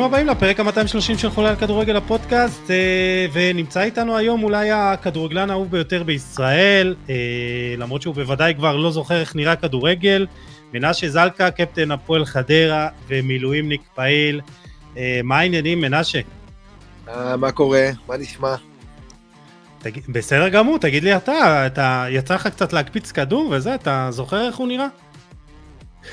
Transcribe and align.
ברוכים 0.00 0.14
הבאים 0.14 0.26
לפרק 0.26 0.60
ה-230 0.60 1.18
של 1.18 1.30
חולה 1.30 1.48
על 1.50 1.56
כדורגל 1.56 1.96
הפודקאסט 1.96 2.70
אה, 2.70 3.26
ונמצא 3.32 3.80
איתנו 3.80 4.16
היום 4.16 4.42
אולי 4.42 4.70
הכדורגלן 4.70 5.50
האהוב 5.50 5.70
ביותר 5.70 6.02
בישראל 6.02 6.94
אה, 7.10 7.14
למרות 7.78 8.02
שהוא 8.02 8.14
בוודאי 8.14 8.54
כבר 8.54 8.76
לא 8.76 8.90
זוכר 8.90 9.20
איך 9.20 9.36
נראה 9.36 9.56
כדורגל 9.56 10.26
מנשה 10.72 11.08
זלקה, 11.08 11.50
קפטן 11.50 11.90
הפועל 11.90 12.24
חדרה 12.24 12.88
ומילואימניק 13.08 13.80
פעיל 13.94 14.40
אה, 14.96 15.20
מה 15.24 15.38
העניינים 15.38 15.80
מנשה? 15.80 16.20
מה 17.36 17.52
קורה? 17.52 17.90
מה 18.08 18.16
נשמע? 18.16 18.54
תגיד, 19.78 20.02
בסדר 20.08 20.48
גמור, 20.48 20.78
תגיד 20.78 21.04
לי 21.04 21.16
אתה, 21.16 21.66
אתה 21.66 22.06
יצא 22.10 22.34
לך 22.34 22.46
קצת 22.46 22.72
להקפיץ 22.72 23.12
כדור 23.12 23.48
וזה, 23.52 23.74
אתה 23.74 24.08
זוכר 24.10 24.46
איך 24.46 24.56
הוא 24.56 24.68
נראה? 24.68 24.86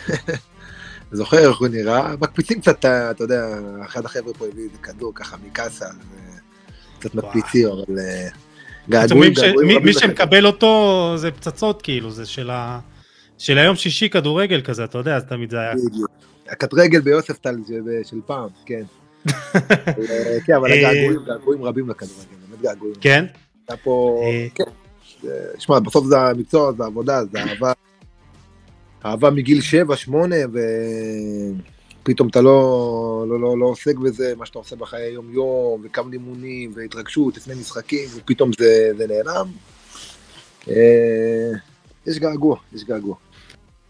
זוכר 1.12 1.50
איך 1.50 1.58
הוא 1.58 1.68
נראה, 1.68 2.16
מקפיצים 2.22 2.62
קצת, 2.62 2.86
אתה 2.86 3.24
יודע, 3.24 3.60
אחד 3.86 4.06
החבר'ה 4.06 4.34
פה 4.34 4.46
הביא 4.46 4.64
איזה 4.64 4.78
כדור 4.78 5.12
ככה 5.16 5.38
מקאסה, 5.46 5.86
קצת 7.00 7.16
מקפיצים, 7.16 7.68
אבל 7.68 8.00
אה, 8.00 8.28
געגועים, 8.90 9.34
געגועים 9.34 9.84
מי 9.84 9.94
שמקבל 9.94 10.46
אותו 10.46 11.14
זה 11.18 11.32
פצצות 11.32 11.82
כאילו, 11.82 12.12
זה 12.12 12.26
של, 12.26 12.50
ה... 12.50 12.80
של 13.38 13.58
היום 13.58 13.76
שישי 13.76 14.10
כדורגל 14.10 14.62
כזה, 14.62 14.84
אתה 14.84 14.98
יודע, 14.98 15.16
אז 15.16 15.24
תמיד 15.24 15.50
זה 15.50 15.60
היה. 15.60 15.74
בדיוק. 15.76 16.12
הקטרגל 16.50 17.02
ביוספטל 17.02 17.56
של 18.04 18.18
פעם, 18.26 18.50
כן. 18.66 18.84
אה, 19.56 20.38
כן, 20.46 20.54
אבל 20.54 20.72
אה, 20.72 20.90
הגעגועים 20.90 21.64
רבים 21.64 21.90
לכדורגל, 21.90 22.36
באמת 22.50 22.62
געגועים. 22.62 22.96
כן? 23.02 23.26
היה 23.70 23.78
פה, 23.78 24.22
כן. 24.56 24.64
שמע, 25.60 25.80
בסוף 25.80 26.06
זה 26.06 26.20
המקצוע, 26.20 26.72
זה 26.78 26.84
עבודה, 26.84 27.26
זה 27.32 27.40
אהבה. 27.40 27.74
אהבה 29.06 29.30
מגיל 29.30 29.60
7-8, 30.08 30.12
ופתאום 32.04 32.28
אתה 32.28 32.42
לא, 32.42 33.26
לא, 33.30 33.40
לא, 33.40 33.60
לא 33.60 33.66
עוסק 33.66 33.98
בזה, 33.98 34.34
מה 34.38 34.46
שאתה 34.46 34.60
עושה 34.60 34.76
בחיי 34.76 35.02
היום-יום, 35.02 35.82
וכמה 35.84 36.10
לימונים, 36.12 36.72
והתרגשות 36.76 37.38
לפני 37.38 37.56
משחקים, 37.56 38.10
ופתאום 38.16 38.52
זה, 38.60 38.92
זה 38.98 39.08
נעלם. 39.08 39.48
אה, 40.70 41.52
יש 42.08 42.20
געגוע, 42.20 42.58
יש 42.74 42.84
געגוע. 42.84 43.16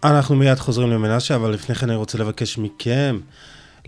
אנחנו 0.03 0.35
מיד 0.35 0.57
חוזרים 0.57 0.89
למנשה, 0.89 1.35
אבל 1.35 1.51
לפני 1.53 1.75
כן 1.75 1.89
אני 1.89 1.97
רוצה 1.97 2.17
לבקש 2.17 2.57
מכם 2.57 3.19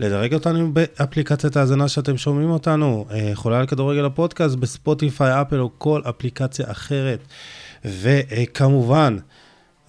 לדרג 0.00 0.34
אותנו 0.34 0.72
באפליקציית 0.72 1.56
ההאזנה 1.56 1.88
שאתם 1.88 2.16
שומעים 2.16 2.50
אותנו, 2.50 3.06
אה, 3.10 3.30
חולה 3.34 3.58
על 3.60 3.66
כדורגל 3.66 4.04
הפודקאסט 4.04 4.54
בספוטיפיי, 4.54 5.40
אפל 5.40 5.60
או 5.60 5.70
כל 5.78 6.02
אפליקציה 6.08 6.70
אחרת. 6.70 7.20
וכמובן, 7.84 9.16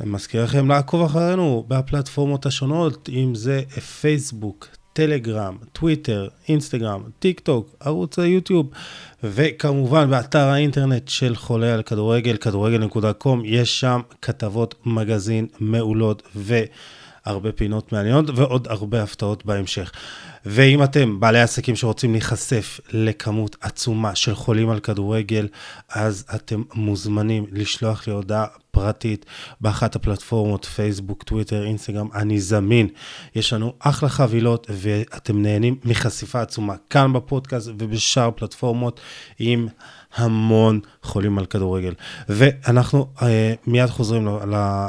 אני 0.01 0.09
מזכיר 0.09 0.43
לכם 0.43 0.67
לעקוב 0.67 1.05
אחרינו 1.05 1.65
בפלטפורמות 1.67 2.45
השונות, 2.45 3.09
אם 3.13 3.35
זה 3.35 3.61
פייסבוק, 4.01 4.67
טלגרם, 4.93 5.57
טוויטר, 5.73 6.27
אינסטגרם, 6.47 7.01
טיק 7.19 7.39
טוק, 7.39 7.75
ערוץ 7.79 8.19
היוטיוב, 8.19 8.69
וכמובן 9.23 10.09
באתר 10.09 10.47
האינטרנט 10.47 11.07
של 11.07 11.35
חולה 11.35 11.73
על 11.73 11.81
כדורגל, 11.81 12.37
כדורגל.com, 12.37 13.39
יש 13.43 13.79
שם 13.79 14.01
כתבות 14.21 14.75
מגזין 14.85 15.47
מעולות 15.59 16.23
והרבה 16.35 17.51
פינות 17.51 17.91
מעניינות 17.91 18.29
ועוד 18.35 18.67
הרבה 18.67 19.03
הפתעות 19.03 19.45
בהמשך. 19.45 19.91
ואם 20.45 20.83
אתם 20.83 21.19
בעלי 21.19 21.41
עסקים 21.41 21.75
שרוצים 21.75 22.11
להיחשף 22.11 22.79
לכמות 22.91 23.55
עצומה 23.61 24.15
של 24.15 24.35
חולים 24.35 24.69
על 24.69 24.79
כדורגל, 24.79 25.47
אז 25.89 26.25
אתם 26.35 26.63
מוזמנים 26.73 27.45
לשלוח 27.51 28.07
לי 28.07 28.13
הודעה 28.13 28.45
פרטית 28.71 29.25
באחת 29.61 29.95
הפלטפורמות, 29.95 30.65
פייסבוק, 30.65 31.23
טוויטר, 31.23 31.63
אינסטגרם, 31.63 32.07
אני 32.13 32.39
זמין. 32.39 32.87
יש 33.35 33.53
לנו 33.53 33.73
אחלה 33.79 34.09
חבילות 34.09 34.67
ואתם 34.69 35.41
נהנים 35.41 35.75
מחשיפה 35.85 36.41
עצומה 36.41 36.75
כאן 36.89 37.13
בפודקאסט 37.13 37.69
ובשאר 37.77 38.31
פלטפורמות 38.35 38.99
עם 39.39 39.67
המון 40.15 40.79
חולים 41.03 41.37
על 41.37 41.45
כדורגל. 41.45 41.93
ואנחנו 42.29 43.07
uh, 43.17 43.21
מיד 43.67 43.89
חוזרים 43.89 44.27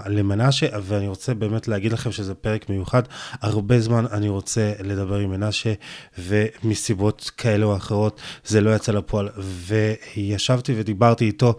למנשה, 0.07 0.67
ואני 0.83 1.09
רוצה 1.09 1.35
באמת 1.35 1.69
להגיד 1.69 1.93
לכם 1.93 2.13
שזה 2.13 2.35
פרק 2.35 2.71
מיוחד. 2.71 3.03
הרבה 3.41 3.81
זמן 3.81 4.07
אני 4.13 4.29
רוצה 4.29 4.73
לדבר 4.81 5.17
עם 5.17 5.31
מנשה, 5.31 5.73
ומסיבות 6.19 7.31
כאלה 7.37 7.67
או 7.67 7.77
אחרות 7.77 8.21
זה 8.45 8.61
לא 8.61 8.75
יצא 8.75 8.93
לפועל. 8.93 9.29
וישבתי 9.37 10.75
ודיברתי 10.77 11.25
איתו, 11.25 11.55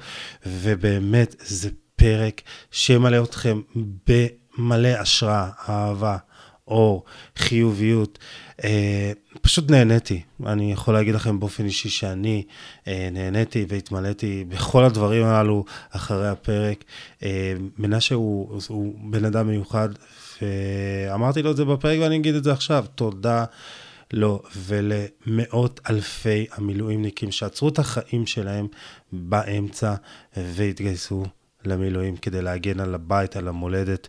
ובאמת 0.45 1.35
זה 1.39 1.69
פרק 2.03 2.41
שמלא 2.71 3.23
אתכם 3.23 3.61
במלא 4.07 4.87
השראה, 4.87 5.49
אהבה, 5.69 6.17
אור, 6.67 7.03
חיוביות. 7.37 8.19
אה, 8.63 9.11
פשוט 9.41 9.71
נהניתי. 9.71 10.21
אני 10.45 10.71
יכול 10.71 10.93
להגיד 10.93 11.15
לכם 11.15 11.39
באופן 11.39 11.65
אישי 11.65 11.89
שאני 11.89 12.43
אה, 12.87 13.09
נהניתי 13.11 13.65
והתמלאתי 13.69 14.45
בכל 14.47 14.83
הדברים 14.83 15.25
הללו 15.25 15.65
אחרי 15.89 16.29
הפרק. 16.29 16.83
אה, 17.23 17.53
מנשה 17.77 18.15
הוא, 18.15 18.59
הוא 18.67 18.95
בן 19.11 19.25
אדם 19.25 19.47
מיוחד, 19.47 19.89
ואמרתי 20.41 21.41
לו 21.41 21.51
את 21.51 21.57
זה 21.57 21.65
בפרק 21.65 21.99
ואני 22.01 22.15
אגיד 22.15 22.35
את 22.35 22.43
זה 22.43 22.51
עכשיו. 22.51 22.85
תודה. 22.95 23.45
לו 24.13 24.41
ולמאות 24.55 25.79
אלפי 25.89 26.45
המילואימניקים 26.51 27.31
שעצרו 27.31 27.69
את 27.69 27.79
החיים 27.79 28.25
שלהם 28.25 28.67
באמצע 29.11 29.95
והתגייסו 30.37 31.25
למילואים 31.67 32.17
כדי 32.17 32.41
להגן 32.41 32.79
על 32.79 32.95
הבית, 32.95 33.35
על 33.35 33.47
המולדת. 33.47 34.07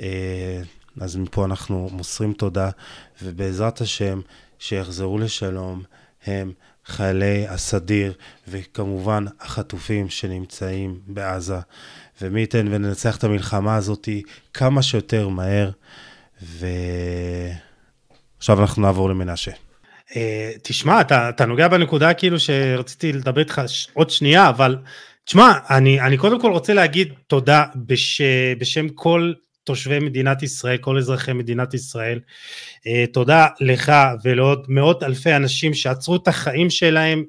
אה, 0.00 0.62
אז 1.00 1.16
מפה 1.16 1.44
אנחנו 1.44 1.88
מוסרים 1.92 2.32
תודה, 2.32 2.70
ובעזרת 3.22 3.80
השם, 3.80 4.20
שיחזרו 4.58 5.18
לשלום 5.18 5.82
הם 6.26 6.52
חיילי 6.86 7.48
הסדיר, 7.48 8.12
וכמובן 8.48 9.24
החטופים 9.40 10.08
שנמצאים 10.08 11.00
בעזה. 11.06 11.58
ומי 12.22 12.40
ייתן 12.40 12.68
וננצח 12.70 13.16
את 13.16 13.24
המלחמה 13.24 13.76
הזאת 13.76 14.08
כמה 14.54 14.82
שיותר 14.82 15.28
מהר. 15.28 15.70
ועכשיו 16.42 17.60
אנחנו 18.60 18.82
נעבור 18.82 19.10
למנשה. 19.10 19.52
Uh, 20.10 20.14
תשמע, 20.62 21.00
אתה, 21.00 21.28
אתה 21.28 21.46
נוגע 21.46 21.68
בנקודה 21.68 22.14
כאילו 22.14 22.40
שרציתי 22.40 23.12
לדבר 23.12 23.40
איתך 23.40 23.62
עוד 23.92 24.10
שנייה, 24.10 24.48
אבל 24.48 24.76
תשמע, 25.28 25.52
אני, 25.70 26.00
אני 26.00 26.16
קודם 26.16 26.40
כל 26.40 26.52
רוצה 26.52 26.74
להגיד 26.74 27.12
תודה 27.26 27.64
בש, 27.76 28.20
בשם 28.58 28.88
כל 28.88 29.32
תושבי 29.64 29.98
מדינת 29.98 30.42
ישראל, 30.42 30.76
כל 30.76 30.98
אזרחי 30.98 31.32
מדינת 31.32 31.74
ישראל. 31.74 32.20
Uh, 32.78 33.12
תודה 33.12 33.46
לך 33.60 33.92
ולעוד 34.24 34.66
מאות 34.68 35.02
אלפי 35.02 35.36
אנשים 35.36 35.74
שעצרו 35.74 36.16
את 36.16 36.28
החיים 36.28 36.70
שלהם 36.70 37.24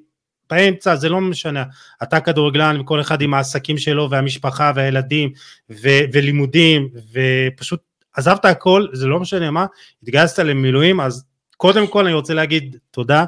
באמצע, 0.49 0.95
זה 0.95 1.09
לא 1.09 1.21
משנה, 1.21 1.63
אתה 2.03 2.19
כדורגלן 2.19 2.79
וכל 2.79 3.01
אחד 3.01 3.21
עם 3.21 3.33
העסקים 3.33 3.77
שלו 3.77 4.09
והמשפחה 4.09 4.71
והילדים 4.75 5.31
ו- 5.69 6.03
ולימודים 6.13 6.89
ופשוט 7.13 7.81
עזבת 8.15 8.45
הכל, 8.45 8.87
זה 8.93 9.07
לא 9.07 9.19
משנה 9.19 9.51
מה, 9.51 9.65
התגייסת 10.03 10.39
למילואים, 10.39 11.01
אז 11.01 11.25
קודם 11.57 11.87
כל 11.87 12.05
אני 12.05 12.13
רוצה 12.13 12.33
להגיד 12.33 12.77
תודה 12.91 13.19
אה, 13.19 13.25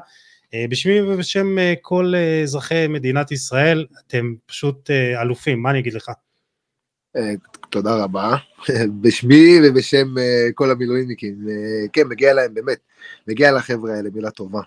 בשמי 0.70 1.02
ובשם 1.02 1.60
אה, 1.60 1.74
כל 1.82 2.14
אה, 2.16 2.42
אזרחי 2.42 2.88
מדינת 2.88 3.32
ישראל, 3.32 3.86
אתם 4.08 4.34
פשוט 4.46 4.90
אלופים, 5.22 5.62
מה 5.62 5.70
אני 5.70 5.80
אגיד 5.80 5.94
לך? 5.94 6.12
תודה 7.70 7.96
רבה, 7.96 8.36
בשמי 9.02 9.58
ובשם 9.64 10.08
כל 10.56 10.72
המילואימניקים, 10.72 11.36
כן, 11.94 12.08
מגיע 12.08 12.34
להם 12.34 12.54
באמת, 12.54 12.78
מגיע 13.28 13.52
לחבר'ה 13.52 13.96
האלה 13.96 14.10
מילה 14.14 14.32
טובה. 14.32 14.62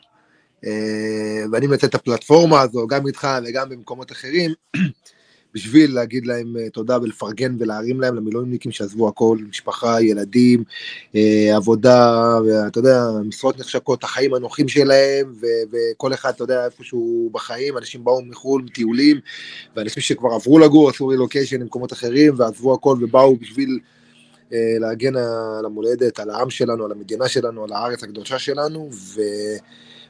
ואני 1.52 1.66
מנצל 1.66 1.86
את 1.86 1.94
הפלטפורמה 1.94 2.60
הזו, 2.60 2.87
גם 2.87 3.06
איתך 3.06 3.28
וגם 3.44 3.69
במקומות 3.69 4.12
אחרים, 4.12 4.50
בשביל 5.54 5.94
להגיד 5.94 6.26
להם 6.26 6.56
אה, 6.56 6.70
תודה 6.70 6.98
ולפרגן 7.02 7.56
ולהרים 7.58 8.00
להם 8.00 8.16
למילואימניקים 8.16 8.72
שעזבו 8.72 9.08
הכל, 9.08 9.38
משפחה, 9.48 10.02
ילדים, 10.02 10.64
אה, 11.14 11.56
עבודה, 11.56 12.38
ואתה 12.46 12.78
יודע, 12.78 13.04
משרות 13.24 13.58
נחשקות, 13.58 14.04
החיים 14.04 14.34
הנוחים 14.34 14.68
שלהם, 14.68 15.32
ו- 15.40 15.46
וכל 15.72 16.14
אחד, 16.14 16.30
אתה 16.30 16.44
יודע, 16.44 16.64
איפשהו 16.64 17.30
בחיים, 17.32 17.78
אנשים 17.78 18.04
באו 18.04 18.22
מחו"ל, 18.22 18.62
מטיולים, 18.62 19.20
ואנשים 19.76 20.02
שכבר 20.02 20.30
עברו 20.34 20.58
לגור, 20.58 20.90
עשו 20.90 21.06
רילוקיישן 21.06 21.60
למקומות 21.60 21.92
אחרים, 21.92 22.34
ועזבו 22.36 22.74
הכל 22.74 22.96
ובאו 23.00 23.36
בשביל... 23.36 23.78
אה, 24.52 24.76
להגן 24.80 25.16
על 25.16 25.64
המולדת, 25.64 26.20
על 26.20 26.30
העם 26.30 26.50
שלנו, 26.50 26.84
על 26.84 26.92
המדינה 26.92 27.28
שלנו, 27.28 27.64
על 27.64 27.72
הארץ 27.72 28.04
הקדושה 28.04 28.38
שלנו, 28.38 28.90
ו... 28.92 29.20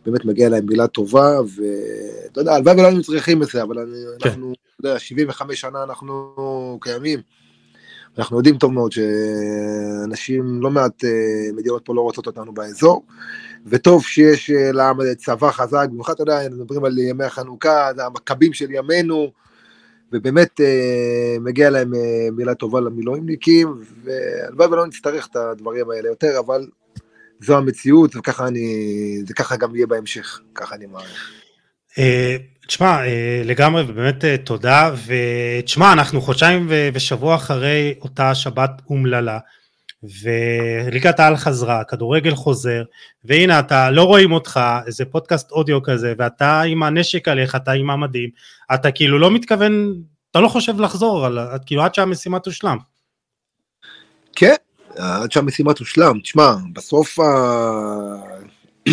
באמת 0.06 0.25
מגיע 0.25 0.49
להם 0.49 0.67
מילה 0.67 0.87
טובה, 0.87 1.41
ואתה 1.41 2.41
יודע, 2.41 2.55
הלוואי 2.55 2.75
ולא 2.75 2.87
היינו 2.87 3.03
צריכים 3.03 3.43
את 3.43 3.49
זה, 3.49 3.62
אבל 3.62 3.79
אני, 3.79 3.97
כן. 4.21 4.29
אנחנו, 4.29 4.53
אתה 4.81 4.89
יודע, 4.89 4.99
75 4.99 5.61
שנה 5.61 5.83
אנחנו 5.83 6.79
קיימים. 6.81 7.21
אנחנו 8.19 8.37
יודעים 8.37 8.59
טוב 8.59 8.73
מאוד 8.73 8.93
שאנשים, 8.93 10.62
לא 10.62 10.71
מעט 10.71 11.05
אה, 11.05 11.53
מדינות 11.53 11.83
פה 11.85 11.95
לא 11.95 12.01
רוצות 12.01 12.27
אותנו 12.27 12.55
באזור, 12.55 13.06
וטוב 13.67 14.05
שיש 14.05 14.51
אה, 14.51 14.73
לעם 14.73 14.97
צבא 15.17 15.51
חזק, 15.51 15.87
במיוחד, 15.91 16.12
אתה 16.12 16.23
יודע, 16.23 16.39
מדברים 16.51 16.85
על 16.85 16.99
ימי 16.99 17.25
החנוכה, 17.25 17.91
זה 17.97 18.06
המכבים 18.06 18.53
של 18.53 18.71
ימינו, 18.71 19.33
ובאמת 20.12 20.61
אה, 20.61 21.37
מגיע 21.41 21.71
להם 21.71 21.93
מילה 22.33 22.55
טובה 22.55 22.81
למילואימניקים, 22.81 23.75
והלוואי 24.05 24.67
ולא 24.67 24.87
נצטרך 24.87 25.27
את 25.27 25.37
הדברים 25.37 25.91
האלה 25.91 26.09
יותר, 26.09 26.39
אבל 26.39 26.67
זו 27.44 27.56
המציאות, 27.56 28.17
וככה 28.17 28.46
אני, 28.46 28.76
זה 29.26 29.35
ככה 29.35 29.56
גם 29.56 29.76
יהיה 29.76 29.87
בהמשך, 29.87 30.41
ככה 30.55 30.75
אני 30.75 30.87
מעריך. 30.87 31.31
אה, 31.99 32.37
תשמע, 32.67 32.99
לגמרי, 33.44 33.82
ובאמת 33.82 34.25
תודה, 34.44 34.94
ותשמע, 35.06 35.93
אנחנו 35.93 36.20
חודשיים 36.20 36.69
ושבוע 36.94 37.35
אחרי 37.35 37.94
אותה 38.00 38.35
שבת 38.35 38.70
אומללה. 38.91 39.38
וליגת 40.23 41.20
העל 41.20 41.37
חזרה, 41.37 41.85
כדורגל 41.85 42.35
חוזר, 42.35 42.82
והנה 43.25 43.61
אתה, 43.61 43.91
לא 43.91 44.02
רואים 44.02 44.32
אותך, 44.32 44.61
איזה 44.87 45.05
פודקאסט 45.05 45.50
אודיו 45.50 45.82
כזה, 45.82 46.14
ואתה 46.19 46.62
עם 46.62 46.82
הנשק 46.82 47.29
עליך, 47.29 47.55
אתה 47.55 47.73
עם 47.73 47.91
המדים, 47.91 48.31
אתה 48.75 48.91
כאילו 48.91 49.19
לא 49.19 49.31
מתכוון, 49.31 49.94
אתה 50.31 50.41
לא 50.41 50.49
חושב 50.49 50.81
לחזור, 50.81 51.26
על, 51.26 51.38
כאילו 51.67 51.82
עד 51.82 51.94
שהמשימה 51.94 52.38
תושלם. 52.38 52.79
כן, 54.37 54.55
עד 54.96 55.32
שהמשימה 55.32 55.75
תושלם, 55.75 56.20
תשמע, 56.23 56.55
בסוף 56.73 57.19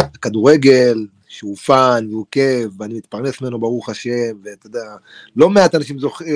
הכדורגל, 0.00 1.06
שהוא 1.28 1.56
fun 1.56 2.06
והוא 2.10 2.26
כיף, 2.30 2.70
ואני 2.78 2.94
מתפרנס 2.94 3.40
ממנו 3.40 3.58
ברוך 3.60 3.88
השם, 3.88 4.36
ואתה 4.42 4.66
יודע, 4.66 4.96
לא 5.36 5.50
מעט 5.50 5.74
אנשים 5.74 5.98
זוכים, 5.98 6.26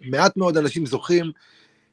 מעט 0.00 0.36
מאוד 0.36 0.56
אנשים 0.56 0.86
זוכים 0.86 1.32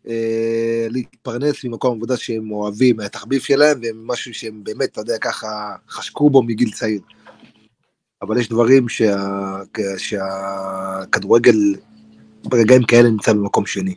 אה, 0.08 0.88
להתפרנס 0.90 1.64
ממקום 1.64 1.98
עבודה 1.98 2.18
שהם 2.18 2.52
אוהבים, 2.52 2.98
מהתחביב 2.98 3.42
שלהם, 3.42 3.80
ומשהו 3.84 4.34
שהם 4.34 4.64
באמת, 4.64 4.92
אתה 4.92 5.02
יודע, 5.02 5.18
ככה 5.18 5.76
חשקו 5.90 6.30
בו 6.30 6.44
מגיל 6.44 6.72
צעיר. 6.72 7.02
אבל 8.22 8.40
יש 8.40 8.50
דברים 8.50 8.90
שה, 8.90 9.16
שהכדורגל 9.98 11.76
ברגעים 12.44 12.84
כאלה 12.84 13.10
נמצא 13.10 13.34
במקום 13.34 13.66
שני. 13.66 13.96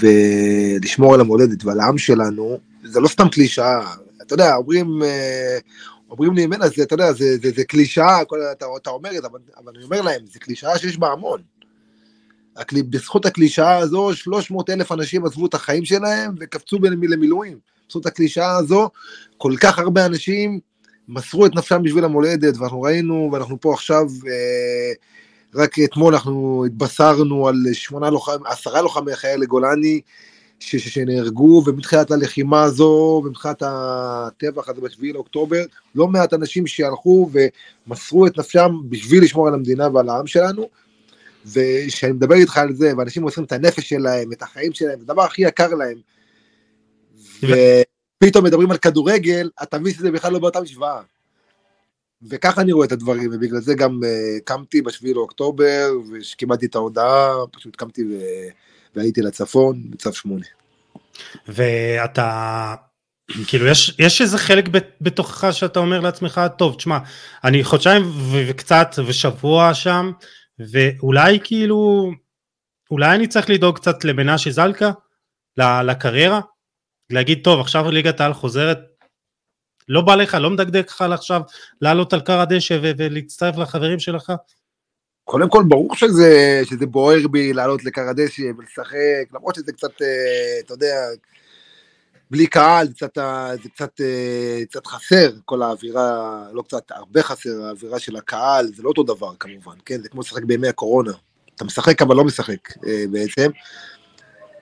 ולשמור 0.00 1.14
על 1.14 1.20
המולדת 1.20 1.64
ועל 1.64 1.80
העם 1.80 1.98
שלנו, 1.98 2.58
זה 2.84 3.00
לא 3.00 3.08
סתם 3.08 3.28
קלישאה, 3.28 3.94
אתה 4.22 4.34
יודע, 4.34 4.56
אומרים, 4.56 5.02
אה, 5.02 5.58
אומרים 6.10 6.34
לי, 6.34 6.46
מנה, 6.46 6.68
זה, 6.68 6.82
אתה 6.82 6.94
יודע, 6.94 7.12
זה, 7.12 7.36
זה, 7.42 7.50
זה 7.56 7.64
קלישאה, 7.64 8.22
אתה, 8.22 8.66
אתה 8.76 8.90
אומר 8.90 9.16
את 9.16 9.22
זה, 9.22 9.28
אבל, 9.28 9.38
אבל 9.56 9.72
אני 9.76 9.84
אומר 9.84 10.02
להם, 10.02 10.20
זה 10.32 10.38
קלישאה 10.38 10.78
שיש 10.78 10.98
בה 10.98 11.12
המון. 11.12 11.42
בזכות 12.90 13.26
הקלישאה 13.26 13.76
הזו, 13.76 14.14
300 14.14 14.70
אלף 14.70 14.92
אנשים 14.92 15.26
עזבו 15.26 15.46
את 15.46 15.54
החיים 15.54 15.84
שלהם 15.84 16.34
וקפצו 16.40 16.78
למילואים. 16.82 17.58
בזכות 17.88 18.06
הקלישאה 18.06 18.56
הזו, 18.56 18.90
כל 19.36 19.52
כך 19.60 19.78
הרבה 19.78 20.06
אנשים 20.06 20.60
מסרו 21.08 21.46
את 21.46 21.54
נפשם 21.54 21.82
בשביל 21.82 22.04
המולדת, 22.04 22.56
ואנחנו 22.56 22.82
ראינו, 22.82 23.30
ואנחנו 23.32 23.60
פה 23.60 23.74
עכשיו, 23.74 24.04
אה, 24.28 24.92
רק 25.54 25.78
אתמול 25.78 26.14
אנחנו 26.14 26.64
התבשרנו 26.66 27.48
על 27.48 27.56
שמונה 27.72 28.10
לוחמים, 28.10 28.46
עשרה 28.46 28.82
לוחמי 28.82 29.16
חיילי 29.16 29.46
גולני, 29.46 30.00
ש- 30.60 30.76
ש- 30.76 30.88
שנהרגו, 30.88 31.62
ומתחילת 31.66 32.10
הלחימה 32.10 32.62
הזו, 32.62 33.22
ומתחילת 33.24 33.62
הטבח 33.66 34.68
הזה 34.68 34.80
ב-7 34.80 35.12
לאוקטובר, 35.14 35.64
לא 35.94 36.08
מעט 36.08 36.34
אנשים 36.34 36.66
שהלכו 36.66 37.30
ומסרו 37.86 38.26
את 38.26 38.38
נפשם 38.38 38.70
בשביל 38.88 39.22
לשמור 39.24 39.48
על 39.48 39.54
המדינה 39.54 39.88
ועל 39.94 40.08
העם 40.08 40.26
שלנו, 40.26 40.68
וכשאני 41.46 42.12
מדבר 42.12 42.34
איתך 42.34 42.58
על 42.58 42.74
זה, 42.74 42.92
ואנשים 42.98 43.22
מוסרים 43.22 43.44
את 43.44 43.52
הנפש 43.52 43.88
שלהם, 43.88 44.32
את 44.32 44.42
החיים 44.42 44.72
שלהם, 44.72 44.98
זה 44.98 45.04
הדבר 45.04 45.22
הכי 45.22 45.42
יקר 45.42 45.74
להם. 45.74 45.98
ופתאום 47.42 48.44
מדברים 48.44 48.70
על 48.70 48.78
כדורגל, 48.78 49.50
אתה 49.62 49.78
מבין 49.78 49.94
שזה 49.94 50.10
בכלל 50.10 50.32
לא 50.32 50.38
באותה 50.38 50.60
משוואה. 50.60 51.00
וככה 52.22 52.60
אני 52.60 52.72
רואה 52.72 52.86
את 52.86 52.92
הדברים, 52.92 53.30
ובגלל 53.32 53.60
זה 53.60 53.74
גם 53.74 54.00
uh, 54.02 54.40
קמתי 54.44 54.82
בשביעי 54.82 55.14
לאוקטובר, 55.14 55.90
וכשקיבלתי 56.12 56.66
את 56.66 56.74
ההודעה, 56.74 57.30
פשוט 57.52 57.76
קמתי 57.76 58.04
ו... 58.04 58.20
והייתי 58.96 59.22
לצפון, 59.22 59.90
בצו 59.90 60.12
שמונה. 60.12 60.44
ואתה, 61.48 62.74
כאילו 63.46 63.66
יש, 63.66 63.96
יש 63.98 64.20
איזה 64.20 64.38
חלק 64.38 64.64
בתוכך 65.00 65.48
שאתה 65.52 65.78
אומר 65.78 66.00
לעצמך, 66.00 66.40
טוב, 66.58 66.74
תשמע, 66.74 66.98
אני 67.44 67.64
חודשיים 67.64 68.02
וקצת 68.48 68.88
ושבוע 69.06 69.74
שם, 69.74 70.12
ואולי 70.58 71.38
כאילו, 71.44 72.10
אולי 72.90 73.14
אני 73.14 73.26
צריך 73.26 73.50
לדאוג 73.50 73.76
קצת 73.76 74.04
למנשה 74.04 74.50
זלקה, 74.50 74.90
לקריירה, 75.84 76.40
להגיד 77.10 77.40
טוב 77.44 77.60
עכשיו 77.60 77.90
ליגת 77.90 78.20
העל 78.20 78.32
חוזרת, 78.32 78.78
לא 79.88 80.00
בא 80.00 80.14
לך, 80.14 80.34
לא 80.34 80.50
מדגדג 80.50 80.82
לך 80.88 81.02
עכשיו 81.02 81.40
לעלות 81.80 82.12
על 82.12 82.20
קר 82.20 82.40
הדשא 82.40 82.78
ולהצטרף 82.82 83.56
לחברים 83.56 83.98
שלך? 83.98 84.32
קודם 85.24 85.48
כל 85.48 85.64
ברור 85.68 85.94
שזה, 85.94 86.60
שזה 86.64 86.86
בוער 86.86 87.28
בי 87.28 87.52
לעלות 87.52 87.84
לקר 87.84 88.08
הדשא 88.08 88.42
ולשחק, 88.58 89.32
למרות 89.34 89.54
שזה 89.54 89.72
קצת, 89.72 90.02
אה, 90.02 90.60
אתה 90.64 90.74
יודע, 90.74 90.94
בלי 92.30 92.46
קהל, 92.46 92.88
קצת, 92.88 93.18
זה 93.62 93.68
קצת, 93.74 94.00
אה, 94.00 94.62
קצת 94.70 94.86
חסר, 94.86 95.30
כל 95.44 95.62
האווירה, 95.62 96.42
לא 96.52 96.62
קצת, 96.62 96.90
הרבה 96.90 97.22
חסר, 97.22 97.62
האווירה 97.64 97.98
של 97.98 98.16
הקהל, 98.16 98.66
זה 98.66 98.82
לא 98.82 98.88
אותו 98.88 99.02
דבר 99.02 99.34
כמובן, 99.40 99.76
כן? 99.84 100.02
זה 100.02 100.08
כמו 100.08 100.20
לשחק 100.20 100.42
בימי 100.44 100.68
הקורונה. 100.68 101.12
אתה 101.56 101.64
משחק 101.64 102.02
אבל 102.02 102.16
לא 102.16 102.24
משחק 102.24 102.86
אה, 102.86 103.04
בעצם. 103.10 103.50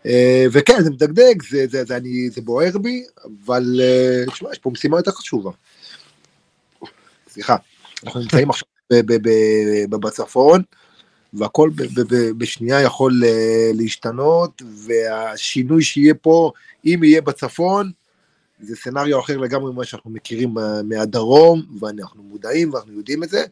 אה, 0.06 0.46
וכן, 0.52 0.82
זה 0.82 0.90
מדגדג, 0.90 1.42
זה, 1.50 1.66
זה, 1.70 1.84
זה, 1.84 1.96
אני, 1.96 2.30
זה 2.30 2.40
בוער 2.40 2.78
בי, 2.78 3.04
אבל 3.44 3.80
תשמע, 4.32 4.48
יש 4.52 4.58
פה 4.58 4.70
משימה 4.70 4.96
יותר 4.96 5.10
חשובה. 5.10 5.50
סליחה, 7.28 7.56
אנחנו 8.04 8.20
נמצאים 8.20 8.50
עכשיו 8.50 8.68
בצפון, 9.90 10.62
והכל 11.32 11.70
בשנייה 12.38 12.80
יכול 12.82 13.22
להשתנות, 13.74 14.62
והשינוי 14.86 15.82
שיהיה 15.82 16.14
פה 16.14 16.52
אם 16.84 17.00
יהיה 17.04 17.20
בצפון, 17.20 17.90
זה 18.60 18.76
סצנריו 18.76 19.20
אחר 19.20 19.36
לגמרי 19.36 19.72
ממה 19.72 19.84
שאנחנו 19.84 20.10
מכירים 20.10 20.54
מהדרום, 20.84 21.62
ואנחנו 21.80 22.22
מודעים 22.22 22.74
ואנחנו 22.74 22.92
יודעים 22.92 23.22
את 23.22 23.28
זה, 23.28 23.44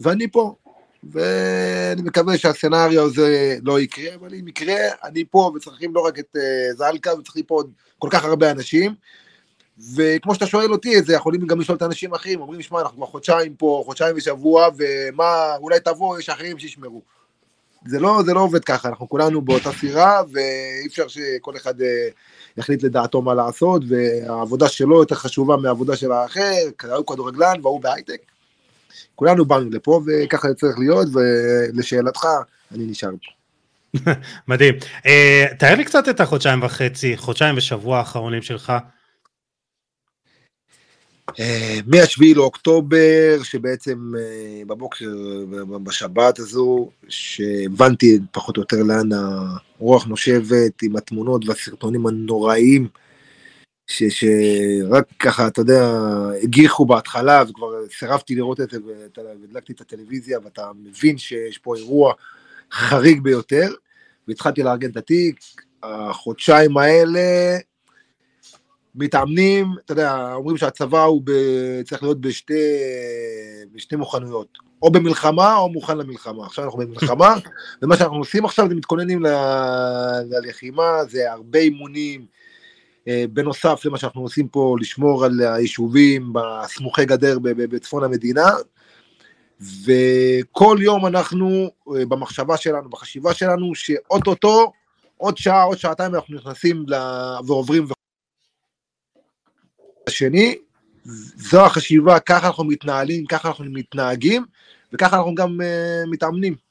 ואני 0.00 0.30
פה, 0.30 0.54
ואני 1.04 2.02
מקווה 2.02 2.38
שהסצנריו 2.38 3.04
הזה 3.04 3.58
לא 3.62 3.80
יקרה, 3.80 4.14
אבל 4.14 4.34
אם 4.34 4.48
יקרה, 4.48 4.76
אני 5.04 5.24
פה, 5.30 5.52
וצריכים 5.56 5.94
לא 5.94 6.06
רק 6.06 6.18
את 6.18 6.36
uh, 6.36 6.76
זלקה, 6.76 7.14
וצריכים 7.14 7.42
פה 7.44 7.54
עוד 7.54 7.70
כל 7.98 8.08
כך 8.10 8.24
הרבה 8.24 8.50
אנשים, 8.50 8.94
וכמו 9.94 10.34
שאתה 10.34 10.46
שואל 10.46 10.72
אותי 10.72 10.98
את 10.98 11.06
זה, 11.06 11.14
יכולים 11.14 11.46
גם 11.46 11.60
לשאול 11.60 11.76
את 11.76 11.82
האנשים 11.82 12.12
האחרים, 12.12 12.40
אומרים, 12.40 12.62
שמע, 12.62 12.80
אנחנו 12.80 12.96
כבר 12.96 13.06
חודשיים 13.06 13.54
פה, 13.54 13.82
חודשיים 13.86 14.16
ושבוע, 14.16 14.68
ומה, 14.76 15.56
אולי 15.56 15.80
תבוא, 15.80 16.18
יש 16.18 16.28
אחרים 16.28 16.58
שישמרו. 16.58 17.02
זה 17.86 17.98
לא, 17.98 18.22
זה 18.24 18.34
לא 18.34 18.40
עובד 18.40 18.64
ככה, 18.64 18.88
אנחנו 18.88 19.08
כולנו 19.08 19.40
באותה 19.40 19.72
סירה, 19.72 20.22
ואי 20.32 20.86
אפשר 20.86 21.08
שכל 21.08 21.56
אחד 21.56 21.80
אה, 21.80 22.08
יחליט 22.56 22.82
לדעתו 22.82 23.22
מה 23.22 23.34
לעשות, 23.34 23.82
והעבודה 23.88 24.68
שלו 24.68 24.98
יותר 24.98 25.14
חשובה 25.14 25.56
מהעבודה 25.56 25.96
של 25.96 26.12
האחר, 26.12 26.52
הוא 26.96 27.06
כדורגלן 27.06 27.54
והוא 27.62 27.80
בהייטק. 27.80 28.35
כולנו 29.14 29.44
באנו 29.44 29.70
לפה, 29.70 30.02
וככה 30.06 30.48
זה 30.48 30.54
צריך 30.54 30.78
להיות, 30.78 31.08
ולשאלתך, 31.12 32.26
אני 32.74 32.86
נשאר 32.86 33.10
פה. 33.10 33.36
מדהים. 34.48 34.74
Uh, 34.98 35.54
תאר 35.58 35.74
לי 35.74 35.84
קצת 35.84 36.08
את 36.08 36.20
החודשיים 36.20 36.62
וחצי, 36.62 37.16
חודשיים 37.16 37.56
ושבוע 37.56 37.98
האחרונים 37.98 38.42
שלך. 38.42 38.72
אה, 41.40 41.78
מהשביעי 41.86 42.34
לאוקטובר, 42.34 43.38
שבעצם 43.42 44.12
אה, 44.18 44.62
בבוקר, 44.66 45.06
בשבת 45.82 46.38
הזו, 46.38 46.90
שהבנתי 47.08 48.18
פחות 48.32 48.56
או 48.56 48.62
יותר 48.62 48.82
לאן 48.82 49.08
הרוח 49.12 50.06
נושבת 50.06 50.82
עם 50.82 50.96
התמונות 50.96 51.48
והסרטונים 51.48 52.06
הנוראיים, 52.06 52.88
ש, 52.88 52.88
שרק 53.86 55.04
ככה, 55.18 55.46
אתה 55.46 55.60
יודע, 55.60 55.90
הגיחו 56.42 56.86
בהתחלה, 56.86 57.42
וכבר 57.48 57.72
סירבתי 57.98 58.34
לראות 58.34 58.60
את 58.60 58.70
זה, 58.70 58.78
והדלקתי 59.16 59.72
את 59.72 59.80
הטלוויזיה, 59.80 60.38
ואתה 60.44 60.70
מבין 60.84 61.18
שיש 61.18 61.58
פה 61.58 61.76
אירוע 61.76 62.12
חריג 62.72 63.20
ביותר, 63.20 63.68
והתחלתי 64.28 64.62
לארגן 64.62 64.90
את 64.90 64.96
התיק. 64.96 65.40
החודשיים 65.82 66.76
האלה, 66.76 67.56
מתאמנים, 68.94 69.66
אתה 69.84 69.92
יודע, 69.92 70.32
אומרים 70.34 70.56
שהצבא 70.56 71.02
הוא 71.02 71.22
ב... 71.24 71.30
צריך 71.82 72.02
להיות 72.02 72.20
בשתי, 72.20 72.54
בשתי 73.72 73.96
מוכנויות, 73.96 74.58
או 74.82 74.90
במלחמה 74.90 75.56
או 75.56 75.68
מוכן 75.68 75.98
למלחמה. 75.98 76.46
עכשיו 76.46 76.64
אנחנו 76.64 76.78
במלחמה, 76.78 77.34
ומה 77.82 77.96
שאנחנו 77.96 78.16
עושים 78.16 78.44
עכשיו 78.44 78.68
זה 78.68 78.74
מתכוננים 78.74 79.22
ל... 79.22 79.28
ללחימה, 80.30 81.04
זה 81.08 81.32
הרבה 81.32 81.58
אימונים, 81.58 82.26
בנוסף 83.32 83.80
למה 83.84 83.98
שאנחנו 83.98 84.22
עושים 84.22 84.48
פה, 84.48 84.76
לשמור 84.80 85.24
על 85.24 85.40
היישובים 85.40 86.32
בסמוכי 86.32 87.04
גדר 87.04 87.38
בצפון 87.42 88.04
המדינה, 88.04 88.46
וכל 89.60 90.78
יום 90.80 91.06
אנחנו, 91.06 91.70
אה, 91.96 92.06
במחשבה 92.06 92.56
שלנו, 92.56 92.90
בחשיבה 92.90 93.34
שלנו, 93.34 93.74
שאו-טו-טו, 93.74 94.72
עוד 95.16 95.36
שעה, 95.36 95.62
עוד 95.62 95.78
שעתיים 95.78 96.14
אנחנו 96.14 96.36
נכנסים. 96.36 96.86
ועוברים 97.46 97.86
השני, 100.08 100.56
זו 101.36 101.66
החשיבה, 101.66 102.20
ככה 102.20 102.46
אנחנו 102.46 102.64
מתנהלים, 102.64 103.26
ככה 103.26 103.48
אנחנו 103.48 103.64
מתנהגים, 103.64 104.44
וככה 104.92 105.16
אנחנו 105.16 105.34
גם 105.34 105.60
אה, 105.60 106.10
מתאמנים. 106.10 106.65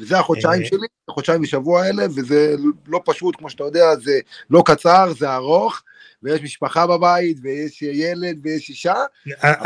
וזה 0.00 0.18
החודשיים 0.18 0.62
אה. 0.62 0.66
שלי, 0.66 0.86
החודשיים 1.08 1.42
ושבוע 1.42 1.82
האלה, 1.82 2.04
וזה 2.16 2.56
לא 2.86 3.00
פשוט, 3.04 3.36
כמו 3.36 3.50
שאתה 3.50 3.64
יודע, 3.64 3.96
זה 3.96 4.20
לא 4.50 4.62
קצר, 4.66 5.12
זה 5.18 5.34
ארוך, 5.34 5.82
ויש 6.22 6.42
משפחה 6.42 6.86
בבית, 6.86 7.36
ויש 7.42 7.82
ילד, 7.82 8.38
ויש 8.42 8.68
אישה. 8.68 8.94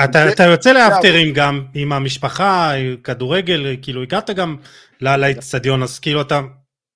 אתה, 0.04 0.32
אתה 0.32 0.42
יוצא 0.42 0.72
לאפטרים 0.72 1.34
גם 1.34 1.64
עם 1.74 1.92
המשפחה, 1.92 2.72
כדורגל, 3.04 3.76
כאילו 3.82 4.02
הגעת 4.02 4.30
גם 4.30 4.56
לאצטדיון, 5.00 5.82
אז 5.82 5.98
כאילו 5.98 6.20
אתה 6.20 6.40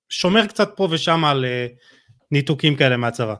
שומר 0.08 0.46
קצת 0.46 0.70
פה 0.76 0.88
ושם 0.90 1.24
על 1.24 1.44
אה, 1.44 1.66
ניתוקים 2.30 2.76
כאלה 2.76 2.96
מהצבא. 2.96 3.34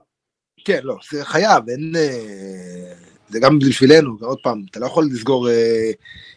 כן, 0.65 0.81
לא, 0.83 0.97
זה 1.11 1.25
חייב, 1.25 1.69
אין... 1.69 1.93
אה, 3.29 3.33
זה 3.33 3.41
גם 3.41 3.59
בשבילנו, 3.59 4.17
עוד 4.21 4.39
פעם, 4.43 4.63
אתה 4.71 4.81
לא 4.81 4.87
יכול 4.87 5.09
לסגור 5.13 5.51
אה, 5.51 5.91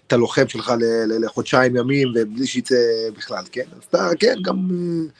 את 0.08 0.14
הלוחם 0.14 0.48
שלך 0.48 0.74
לחודשיים 1.20 1.76
ימים 1.76 2.08
ובלי 2.16 2.48
שיצא 2.48 2.76
בכלל, 3.18 3.44
כן? 3.52 3.66
אז 3.78 3.84
אתה, 3.90 4.10
כן, 4.20 4.36
גם 4.42 4.58
אה, 4.72 5.12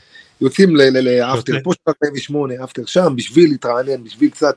יוצאים 0.42 0.76
לאפטר, 0.76 1.58
פה 1.64 1.74
של 1.74 1.80
48, 1.88 2.64
אפטר 2.64 2.86
שם, 2.86 3.14
בשביל 3.16 3.50
להתרענן, 3.50 4.04
בשביל 4.04 4.30
קצת 4.30 4.56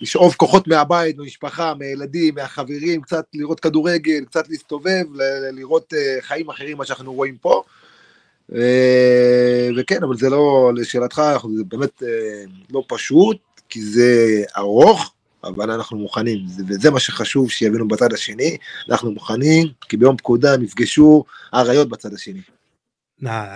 לשאוב 0.00 0.34
כוחות 0.34 0.68
מהבית, 0.68 1.18
מהמשפחה, 1.18 1.74
מהילדים, 1.78 2.34
מהחברים, 2.34 3.02
קצת 3.02 3.24
לראות 3.34 3.60
כדורגל, 3.60 4.24
קצת 4.24 4.48
להסתובב, 4.48 5.04
לראות 5.52 5.92
חיים 6.20 6.50
אחרים, 6.50 6.76
מה 6.76 6.84
שאנחנו 6.84 7.12
רואים 7.12 7.36
פה. 7.40 7.62
וכן, 9.76 10.02
אבל 10.02 10.16
זה 10.16 10.30
לא, 10.30 10.72
לשאלתך, 10.76 11.22
זה 11.56 11.64
באמת 11.64 12.02
לא 12.72 12.84
פשוט, 12.88 13.36
כי 13.68 13.82
זה 13.82 14.42
ארוך, 14.56 15.13
אבל 15.46 15.70
אנחנו 15.70 15.98
מוכנים, 15.98 16.38
וזה 16.68 16.90
מה 16.90 17.00
שחשוב 17.00 17.50
שיבינו 17.50 17.88
בצד 17.88 18.12
השני, 18.12 18.56
אנחנו 18.90 19.12
מוכנים, 19.12 19.66
כי 19.88 19.96
ביום 19.96 20.16
פקודה 20.16 20.56
נפגשו 20.56 21.24
האריות 21.52 21.88
בצד 21.88 22.14
השני. 22.14 22.40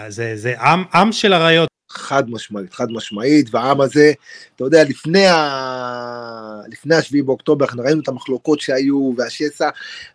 זה, 0.09 0.37
זה 0.37 0.61
עם, 0.61 0.85
עם 0.95 1.13
של 1.13 1.35
אריות. 1.35 1.69
חד 1.91 2.31
משמעית, 2.31 2.75
חד 2.75 2.91
משמעית, 2.91 3.47
והעם 3.51 3.81
הזה, 3.81 4.13
אתה 4.57 4.65
יודע, 4.65 4.85
לפני, 4.85 5.27
ה... 5.27 6.61
לפני 6.69 6.95
השביעי 6.95 7.23
באוקטובר, 7.23 7.65
אנחנו 7.65 7.83
ראינו 7.83 8.01
את 8.01 8.09
המחלוקות 8.09 8.61
שהיו, 8.61 9.13
והשסע, 9.17 9.69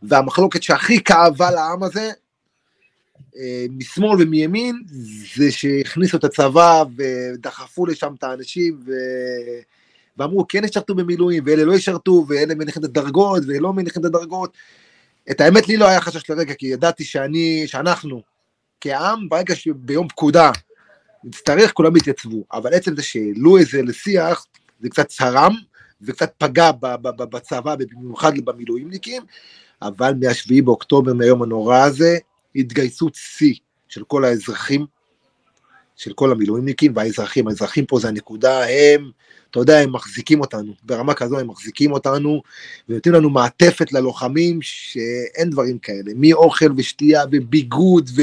והמחלוקת 0.03 0.63
שהכי 0.63 1.03
כאבה 1.03 1.51
לעם 1.51 1.83
הזה, 1.83 2.11
אה, 3.37 3.65
משמאל 3.77 4.21
ומימין, 4.21 4.83
זה 5.35 5.51
שהכניסו 5.51 6.17
את 6.17 6.23
הצבא 6.23 6.83
ודחפו 6.97 7.85
לשם 7.85 8.13
את 8.17 8.23
האנשים, 8.23 8.79
ו... 8.85 8.91
ואמרו 10.17 10.47
כן 10.47 10.63
ישרתו 10.63 10.95
במילואים, 10.95 11.43
ואלה 11.45 11.63
לא 11.63 11.73
ישרתו, 11.73 12.25
ואלה 12.27 12.55
מניחים 12.55 12.83
את 12.83 12.87
הדרגות, 12.87 13.43
ואלה 13.47 13.59
לא 13.59 13.73
את 13.97 14.05
הדרגות. 14.05 14.57
את 15.31 15.41
האמת 15.41 15.67
לי 15.67 15.77
לא 15.77 15.87
היה 15.87 16.01
חשש 16.01 16.29
לרגע, 16.29 16.53
כי 16.53 16.67
ידעתי 16.67 17.03
שאני, 17.03 17.63
שאנחנו, 17.67 18.21
כעם, 18.81 19.29
ברגע 19.29 19.55
שביום 19.55 20.07
פקודה 20.07 20.51
נצטרך, 21.23 21.73
כולם 21.73 21.95
יתייצבו. 21.95 22.43
אבל 22.53 22.73
עצם 22.73 22.95
זה 22.95 23.03
שהעלו 23.03 23.57
את 23.57 23.67
זה 23.67 23.81
לשיח, 23.81 24.45
זה 24.81 24.89
קצת 24.89 25.07
צרם, 25.07 25.53
וקצת 26.01 26.33
פגע 26.37 26.71
בצבא, 27.17 27.75
במיוחד 27.75 28.39
במילואימניקים, 28.45 29.23
אבל 29.81 30.13
מהשביעי 30.19 30.61
באוקטובר, 30.61 31.13
מהיום 31.13 31.43
הנורא 31.43 31.77
הזה, 31.77 32.17
התגייסות 32.55 33.15
שיא 33.15 33.53
של 33.87 34.03
כל 34.03 34.25
האזרחים, 34.25 34.85
של 35.95 36.13
כל 36.13 36.31
המילואימניקים 36.31 36.91
והאזרחים. 36.95 37.47
האזרחים 37.47 37.85
פה 37.85 37.99
זה 37.99 38.07
הנקודה, 38.07 38.65
הם 38.65 39.11
אתה 39.51 39.59
יודע, 39.59 39.79
הם 39.79 39.91
מחזיקים 39.91 40.41
אותנו, 40.41 40.73
ברמה 40.83 41.13
כזו 41.13 41.39
הם 41.39 41.47
מחזיקים 41.47 41.91
אותנו, 41.91 42.41
ונותנים 42.89 43.15
לנו 43.15 43.29
מעטפת 43.29 43.93
ללוחמים 43.93 44.61
שאין 44.61 45.49
דברים 45.49 45.79
כאלה, 45.79 46.11
מאוכל 46.15 46.71
ושתייה 46.77 47.23
וביגוד 47.31 48.09
ו... 48.15 48.21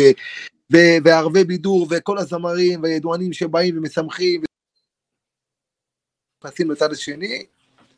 ו- 0.73 0.97
וערבי 1.05 1.45
בידור 1.45 1.87
וכל 1.91 2.19
הזמרים 2.19 2.83
והידוענים 2.83 3.33
שבאים 3.33 3.79
ומשמחים 3.79 4.43
נכנסים 6.45 6.71
לצד 6.71 6.93
השני, 6.93 7.47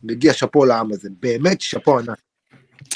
מגיע 0.03 0.33
שאפו 0.33 0.65
לעם 0.65 0.93
הזה, 0.93 1.09
באמת 1.21 1.61
שאפו 1.61 1.99
ענק. 1.99 2.32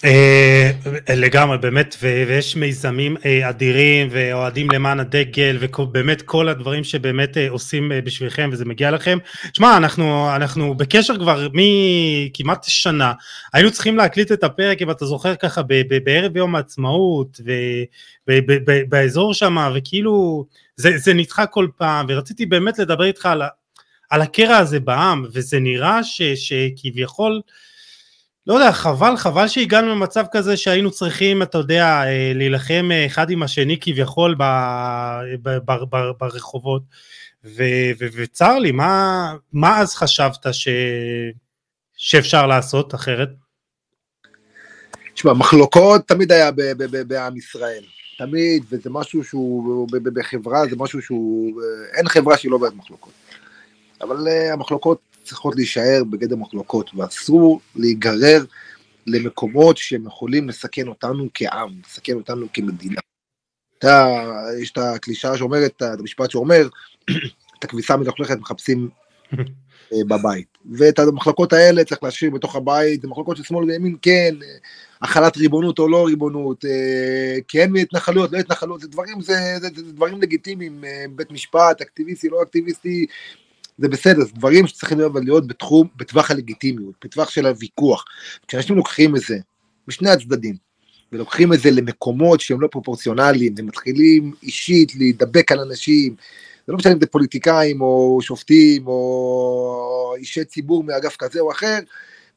אה, 0.05 0.71
לגמרי, 1.17 1.59
באמת, 1.59 1.97
ויש 2.03 2.57
מיזמים 2.57 3.17
אה, 3.25 3.49
אדירים 3.49 4.09
ואוהדים 4.11 4.71
למען 4.71 5.01
הדגל 5.01 5.59
ובאמת 5.79 6.23
כל 6.23 6.49
הדברים 6.49 6.85
שבאמת 6.85 7.37
אה, 7.37 7.51
עושים 7.51 7.93
בשבילכם 8.05 8.51
וזה 8.53 8.65
מגיע 8.65 8.91
לכם. 8.91 9.19
תשמע, 9.53 9.77
אנחנו, 9.77 10.37
אנחנו 10.37 10.75
בקשר 10.75 11.19
כבר 11.19 11.49
מכמעט 11.53 12.65
שנה, 12.69 13.13
היינו 13.53 13.71
צריכים 13.71 13.97
להקליט 13.97 14.33
את 14.33 14.45
הפרק, 14.45 14.83
אם 14.83 14.91
אתה 14.91 15.07
זוכר 15.07 15.35
ככה, 15.35 15.63
בערב 16.05 16.37
יום 16.37 16.57
העצמאות 16.57 17.41
ובאזור 18.29 19.35
שם, 19.35 19.57
וכאילו 19.75 20.47
זה, 20.77 20.99
זה 20.99 21.15
נדחה 21.15 21.47
כל 21.47 21.69
פעם, 21.77 22.07
ורציתי 22.09 22.47
באמת 22.47 22.79
לדבר 22.79 23.05
איתך 23.05 23.27
על, 23.27 23.43
על 24.11 24.23
הקרע 24.23 24.57
הזה 24.57 24.81
בעם, 24.81 25.25
וזה 25.33 25.59
נראה 25.61 26.05
ש, 26.05 26.23
שכביכול, 26.23 27.41
לא 28.47 28.55
יודע, 28.55 28.73
חבל, 28.73 29.17
חבל 29.17 29.49
שהגענו 29.49 29.89
למצב 29.89 30.25
כזה 30.33 30.57
שהיינו 30.57 30.91
צריכים, 30.91 31.43
אתה 31.43 31.59
יודע, 31.59 31.85
אה, 31.85 32.33
להילחם 32.35 32.89
אה, 32.93 33.07
אחד 33.07 33.31
עם 33.31 33.43
השני 33.43 33.79
כביכול 33.81 34.35
ב, 34.39 34.43
ב, 35.43 35.51
ב, 35.65 35.73
ב, 35.91 35.97
ברחובות. 36.21 36.83
ו, 37.45 37.63
ו, 37.99 38.07
וצר 38.13 38.59
לי, 38.59 38.73
מה, 38.73 39.35
מה 39.53 39.79
אז 39.79 39.95
חשבת 39.95 40.47
ש, 40.53 40.69
שאפשר 41.97 42.47
לעשות 42.47 42.95
אחרת? 42.95 43.29
תשמע, 45.15 45.33
מחלוקות 45.33 46.09
תמיד 46.09 46.33
היה 46.33 46.51
בעם 47.07 47.37
ישראל. 47.37 47.85
תמיד, 48.19 48.65
וזה 48.69 48.91
משהו 48.91 49.25
שהוא, 49.25 49.89
בחברה 50.15 50.67
זה 50.71 50.77
משהו 50.77 51.03
שהוא, 51.03 51.63
אין 51.95 52.09
חברה 52.09 52.39
שהיא 52.39 52.51
לא 52.51 52.59
בעד 52.59 52.75
מחלוקות. 52.75 53.13
אבל 54.01 54.17
uh, 54.17 54.53
המחלוקות 54.53 55.01
צריכות 55.27 55.57
להישאר 55.57 56.03
בגדר 56.11 56.37
מחלוקות, 56.37 56.91
ואסור 56.95 57.61
להיגרר 57.77 58.45
למקומות 59.07 59.77
שהם 59.77 60.07
יכולים 60.07 60.49
לסכן 60.49 60.89
אותנו 60.89 61.29
כעם, 61.35 61.81
לסכן 61.87 62.13
אותנו 62.13 62.47
כמדינה. 62.53 63.01
אתה, 63.79 64.07
יש 64.63 64.71
את 64.71 64.79
הקלישאה 64.79 65.39
שאומרת, 65.39 65.73
את 65.77 66.01
המשפט 66.01 66.31
שאומר, 66.31 66.69
את 67.59 67.65
הכביסה 67.65 67.95
המלוכלכת 67.95 68.39
מחפשים 68.39 68.89
אה, 69.93 69.99
בבית. 70.09 70.59
ואת 70.73 70.99
המחלקות 70.99 71.53
האלה 71.53 71.85
צריך 71.85 72.03
להשאיר 72.03 72.31
בתוך 72.31 72.57
הבית, 72.57 73.03
זה 73.03 73.09
מחלקות 73.09 73.37
של 73.37 73.43
שמאל 73.43 73.65
וימין, 73.65 73.97
כן, 74.03 74.35
החלת 75.03 75.37
ריבונות 75.37 75.79
או 75.79 75.89
לא 75.89 76.07
ריבונות, 76.07 76.65
אה, 76.65 77.37
כן 77.49 77.77
התנחלויות, 77.77 78.33
לא 78.33 78.39
התנחלויות, 78.39 78.81
זה 78.81 78.89
דברים, 78.89 79.21
זה, 79.21 79.35
זה, 79.61 79.69
זה 79.77 79.93
דברים 79.93 80.23
לגיטימיים, 80.23 80.85
בית 81.11 81.31
משפט, 81.31 81.81
אקטיביסטי, 81.81 82.29
לא 82.29 82.43
אקטיביסטי, 82.43 83.07
זה 83.79 83.89
בסדר, 83.89 84.25
זה 84.25 84.33
דברים 84.35 84.67
שצריכים 84.67 84.99
להיות 85.25 85.47
בתחום, 85.47 85.89
בטווח 85.97 86.31
הלגיטימיות, 86.31 86.95
בטווח 87.05 87.31
של 87.31 87.47
הוויכוח. 87.47 88.05
כשאנשים 88.49 88.77
לוקחים 88.77 89.17
את 89.17 89.21
זה, 89.21 89.39
משני 89.89 90.11
הצדדים, 90.11 90.57
ולוקחים 91.13 91.53
את 91.53 91.61
זה 91.61 91.71
למקומות 91.71 92.41
שהם 92.41 92.61
לא 92.61 92.69
פרופורציונליים, 92.69 93.55
ומתחילים 93.59 94.33
אישית 94.43 94.95
להידבק 94.95 95.53
על 95.53 95.61
אנשים, 95.61 96.17
זה 96.67 96.73
לא 96.73 96.79
משנה 96.79 96.93
אם 96.93 97.01
זה 97.01 97.07
פוליטיקאים 97.07 97.81
או 97.81 98.19
שופטים 98.23 98.87
או 98.87 100.15
אישי 100.19 100.45
ציבור 100.45 100.85
מאגף 100.85 101.17
כזה 101.17 101.41
או 101.41 101.53
אחר, 101.53 101.79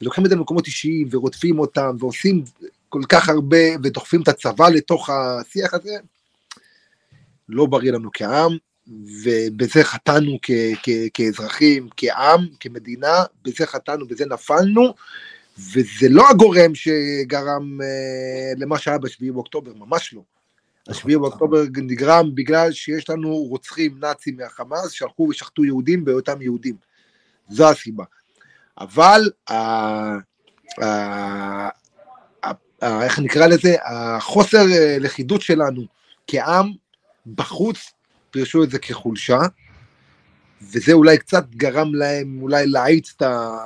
ולוקחים 0.02 0.26
את 0.26 0.30
זה 0.30 0.36
למקומות 0.36 0.66
אישיים 0.68 1.08
ורודפים 1.12 1.60
אותם 1.60 1.96
ועושים 2.00 2.44
כל 2.90 3.02
כך 3.10 3.30
הרבה 3.30 3.58
ודוחפים 3.84 4.22
את 4.22 4.28
הצבא 4.28 4.70
לתוך 4.70 5.10
השיח 5.10 5.74
הזה, 5.74 5.98
לא 7.50 7.66
בריא 7.66 7.92
לנו 7.92 8.10
כעם, 8.14 8.58
ובזה 8.90 9.84
חטאנו 9.84 10.38
כ- 10.42 10.76
כ- 10.84 11.10
כאזרחים, 11.14 11.90
כעם, 11.98 12.48
כמדינה, 12.60 13.24
בזה 13.44 13.66
חטאנו, 13.66 14.08
בזה 14.08 14.26
נפלנו, 14.26 14.94
וזה 15.58 16.10
לא 16.10 16.30
הגורם 16.30 16.76
שגרם 16.76 17.82
אה, 17.82 18.52
למה 18.58 18.80
שהיה 18.80 18.98
בשביעי 18.98 19.32
באוקטובר, 19.32 19.74
ממש 19.74 20.14
לא. 20.14 20.22
השביעי 20.88 21.18
באוקטובר 21.18 21.64
נגרם 21.78 22.36
בגלל 22.36 22.72
שיש 22.72 23.10
לנו 23.10 23.36
רוצחים 23.36 24.00
נאצים 24.00 24.38
מהחמאס 24.38 24.92
שהלכו 24.92 25.28
ושחטו 25.30 25.66
יהודים 25.66 26.06
בהיותם 26.06 26.42
יהודים. 26.42 26.76
זו 27.50 27.70
הסיבה. 27.70 28.04
אבל, 28.78 29.30
ה, 29.50 29.54
ה, 29.54 30.84
ה, 30.84 32.52
ה, 32.82 33.04
איך 33.04 33.20
נקרא 33.20 33.48
לזה, 33.48 33.76
החוסר 33.86 34.66
אה, 34.72 34.98
לכידות 35.00 35.42
שלנו 35.42 35.82
כעם 36.28 36.72
בחוץ 37.36 37.78
פירשו 38.32 38.64
את 38.64 38.70
זה 38.70 38.80
כחולשה, 38.80 39.40
וזה 40.62 40.94
אולי 40.94 41.18
קצת 41.18 41.46
גרם 41.56 41.96
להם 41.96 42.42
אולי 42.42 42.68
להאיץ 42.68 43.14
את 43.18 43.22
ה... 43.22 43.58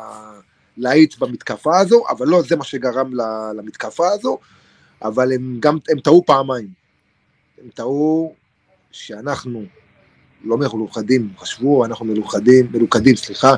להאיץ 0.78 1.18
במתקפה 1.18 1.80
הזו, 1.80 2.04
אבל 2.10 2.28
לא 2.28 2.42
זה 2.42 2.56
מה 2.56 2.64
שגרם 2.64 3.12
למתקפה 3.58 4.08
הזו, 4.08 4.38
אבל 5.04 5.34
הם 5.34 5.58
גם, 5.60 5.78
הם 5.90 6.00
טעו 6.00 6.24
פעמיים. 6.26 6.68
הם 7.64 7.70
טעו 7.70 8.36
שאנחנו 8.92 9.66
לא 10.44 10.58
מלוכדים, 10.58 11.30
חשבו, 11.38 11.86
אנחנו 11.86 12.06
מלוכדים, 12.06 12.68
מלוכדים, 12.72 13.16
סליחה, 13.16 13.54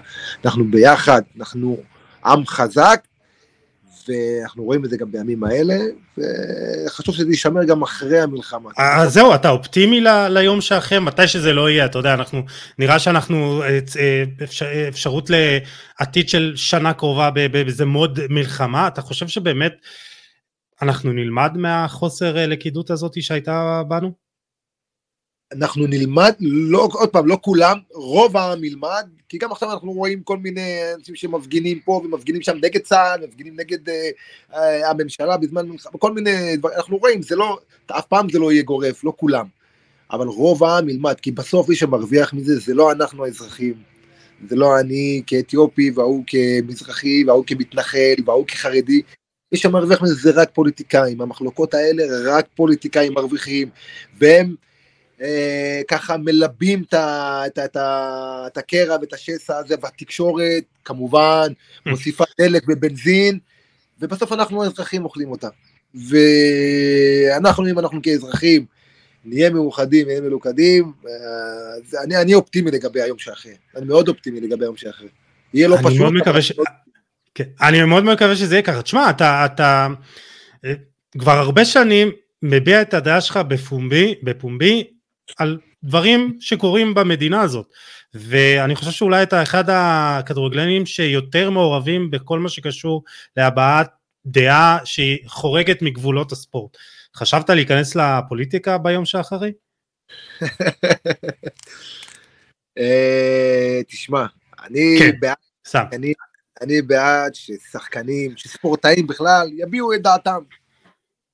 אנחנו 0.45 0.71
ביחד, 0.71 1.21
אנחנו 1.37 1.77
עם 2.25 2.45
חזק, 2.45 3.03
ואנחנו 4.07 4.63
רואים 4.63 4.85
את 4.85 4.89
זה 4.89 4.97
גם 4.97 5.11
בימים 5.11 5.43
האלה, 5.43 5.75
וחשוב 6.17 7.15
שזה 7.15 7.29
יישמר 7.29 7.63
גם 7.63 7.81
אחרי 7.81 8.19
המלחמה. 8.19 8.69
אז 8.77 9.13
זהו, 9.13 9.35
אתה 9.35 9.49
אופטימי 9.49 10.01
ליום 10.29 10.61
שאחרי, 10.61 10.99
מתי 10.99 11.27
שזה 11.27 11.53
לא 11.53 11.69
יהיה, 11.69 11.85
אתה 11.85 11.99
יודע, 11.99 12.13
אנחנו, 12.13 12.41
נראה 12.79 12.99
שאנחנו, 12.99 13.63
אה, 13.63 13.79
אה, 13.99 14.23
אפשר, 14.43 14.87
אפשרות 14.87 15.29
לעתיד 15.29 16.29
של 16.29 16.53
שנה 16.55 16.93
קרובה 16.93 17.29
באיזה 17.31 17.85
מוד 17.85 18.19
מלחמה, 18.29 18.87
אתה 18.87 19.01
חושב 19.01 19.27
שבאמת 19.27 19.73
אנחנו 20.81 21.11
נלמד 21.13 21.51
מהחוסר 21.55 22.37
אה, 22.37 22.47
לכידות 22.47 22.89
הזאת 22.89 23.21
שהייתה 23.21 23.81
בנו? 23.87 24.24
אנחנו 25.53 25.87
נלמד, 25.87 26.33
לא, 26.39 26.87
עוד 26.93 27.09
פעם, 27.09 27.27
לא 27.27 27.37
כולם, 27.41 27.77
רוב 27.93 28.37
העם 28.37 28.63
ילמד, 28.63 29.07
כי 29.29 29.37
גם 29.37 29.51
עכשיו 29.51 29.71
אנחנו 29.71 29.91
רואים 29.91 30.23
כל 30.23 30.37
מיני 30.37 30.79
אנשים 30.97 31.15
שמפגינים 31.15 31.79
פה 31.79 32.01
ומפגינים 32.05 32.41
שם 32.41 32.57
נגד 32.63 32.81
צה"ל, 32.81 33.25
מפגינים 33.27 33.53
נגד 33.59 33.89
אה, 33.89 34.09
אה, 34.53 34.89
הממשלה 34.89 35.37
בזמן 35.37 35.69
מלחמה, 35.69 35.99
כל 35.99 36.13
מיני 36.13 36.57
דברים, 36.57 36.75
אנחנו 36.77 36.97
רואים, 36.97 37.21
זה 37.21 37.35
לא, 37.35 37.59
אף 37.91 38.05
פעם 38.05 38.29
זה 38.29 38.39
לא 38.39 38.51
יהיה 38.51 38.63
גורף, 38.63 39.03
לא 39.03 39.13
כולם, 39.17 39.45
אבל 40.11 40.27
רוב 40.27 40.63
העם 40.63 40.89
ילמד, 40.89 41.19
כי 41.19 41.31
בסוף 41.31 41.69
מי 41.69 41.75
שמרוויח 41.75 42.33
מזה 42.33 42.59
זה 42.59 42.73
לא 42.73 42.91
אנחנו 42.91 43.25
האזרחים, 43.25 43.73
זה 44.49 44.55
לא 44.55 44.79
אני 44.79 45.21
כאתיופי 45.27 45.91
וההוא 45.95 46.23
כמזרחי 46.27 47.23
וההוא 47.27 47.43
כמתנחל 47.47 48.15
וההוא 48.25 48.47
כחרדי, 48.47 49.01
מי 49.51 49.57
שמרוויח 49.57 50.01
מזה 50.01 50.13
זה 50.15 50.41
רק 50.41 50.49
פוליטיקאים, 50.53 51.21
המחלוקות 51.21 51.73
האלה 51.73 52.03
רק 52.25 52.47
פוליטיקאים 52.55 53.13
מרוויחים, 53.13 53.69
והם 54.17 54.55
אה, 55.21 55.81
ככה 55.87 56.17
מלבים 56.17 56.83
את, 56.83 56.93
את, 57.47 57.59
את, 57.59 57.77
את 58.47 58.57
הקרע 58.57 58.97
ואת 59.01 59.13
השסע 59.13 59.57
הזה, 59.57 59.75
והתקשורת 59.81 60.63
כמובן 60.85 61.47
מוסיפה 61.85 62.23
דלק 62.39 62.63
ובנזין, 62.67 63.39
ובסוף 63.99 64.31
אנחנו 64.31 64.63
האזרחים 64.63 65.05
אוכלים 65.05 65.31
אותה. 65.31 65.47
ואנחנו, 65.95 67.67
אם 67.67 67.79
אנחנו 67.79 68.01
כאזרחים 68.01 68.65
נהיה 69.25 69.49
מאוחדים, 69.49 70.07
נהיה 70.07 70.21
מלוכדים, 70.21 70.91
אה, 71.07 72.03
אני, 72.03 72.17
אני 72.17 72.33
אופטימי 72.33 72.71
לגבי 72.71 73.01
היום 73.01 73.17
שאחרי, 73.17 73.53
אני 73.75 73.85
מאוד 73.85 74.07
אופטימי 74.07 74.41
לגבי 74.41 74.65
היום 74.65 74.77
שאחרי. 74.77 75.07
יהיה 75.53 75.67
לא 75.67 75.77
פשוט. 75.83 75.99
מאוד 75.99 76.13
מקווה 76.13 76.41
ש... 76.41 76.51
כן, 77.35 77.43
אני 77.61 77.83
מאוד 77.83 78.03
מקווה 78.03 78.35
שזה 78.35 78.55
יהיה 78.55 78.63
ככה. 78.63 78.81
תשמע, 78.81 79.09
אתה, 79.09 79.45
אתה 79.45 79.87
אה, 80.65 80.73
כבר 81.19 81.31
הרבה 81.31 81.65
שנים 81.65 82.11
מביע 82.41 82.81
את 82.81 82.93
הדעה 82.93 83.21
שלך 83.21 83.37
בפומבי, 83.37 84.15
בפומבי 84.23 84.83
על 85.37 85.59
דברים 85.83 86.37
שקורים 86.39 86.93
במדינה 86.93 87.41
הזאת 87.41 87.67
ואני 88.13 88.75
חושב 88.75 88.91
שאולי 88.91 89.23
אתה 89.23 89.43
אחד 89.43 89.63
הכדורגלנים 89.67 90.85
שיותר 90.85 91.49
מעורבים 91.49 92.11
בכל 92.11 92.39
מה 92.39 92.49
שקשור 92.49 93.03
להבעת 93.37 93.89
דעה 94.25 94.79
שהיא 94.85 95.17
חורגת 95.27 95.81
מגבולות 95.81 96.31
הספורט. 96.31 96.77
חשבת 97.15 97.49
להיכנס 97.49 97.95
לפוליטיקה 97.95 98.77
ביום 98.77 99.05
שאחרי? 99.05 99.51
אה, 102.77 103.81
תשמע, 103.87 104.25
אני 104.63 104.95
כן, 104.99 105.11
בעד, 105.19 105.35
אני, 105.93 106.13
אני 106.61 106.81
בעד 106.81 107.35
ששחקנים, 107.35 108.37
שספורטאים 108.37 109.07
בכלל, 109.07 109.49
יביעו 109.53 109.93
את 109.93 110.01
דעתם. 110.01 110.41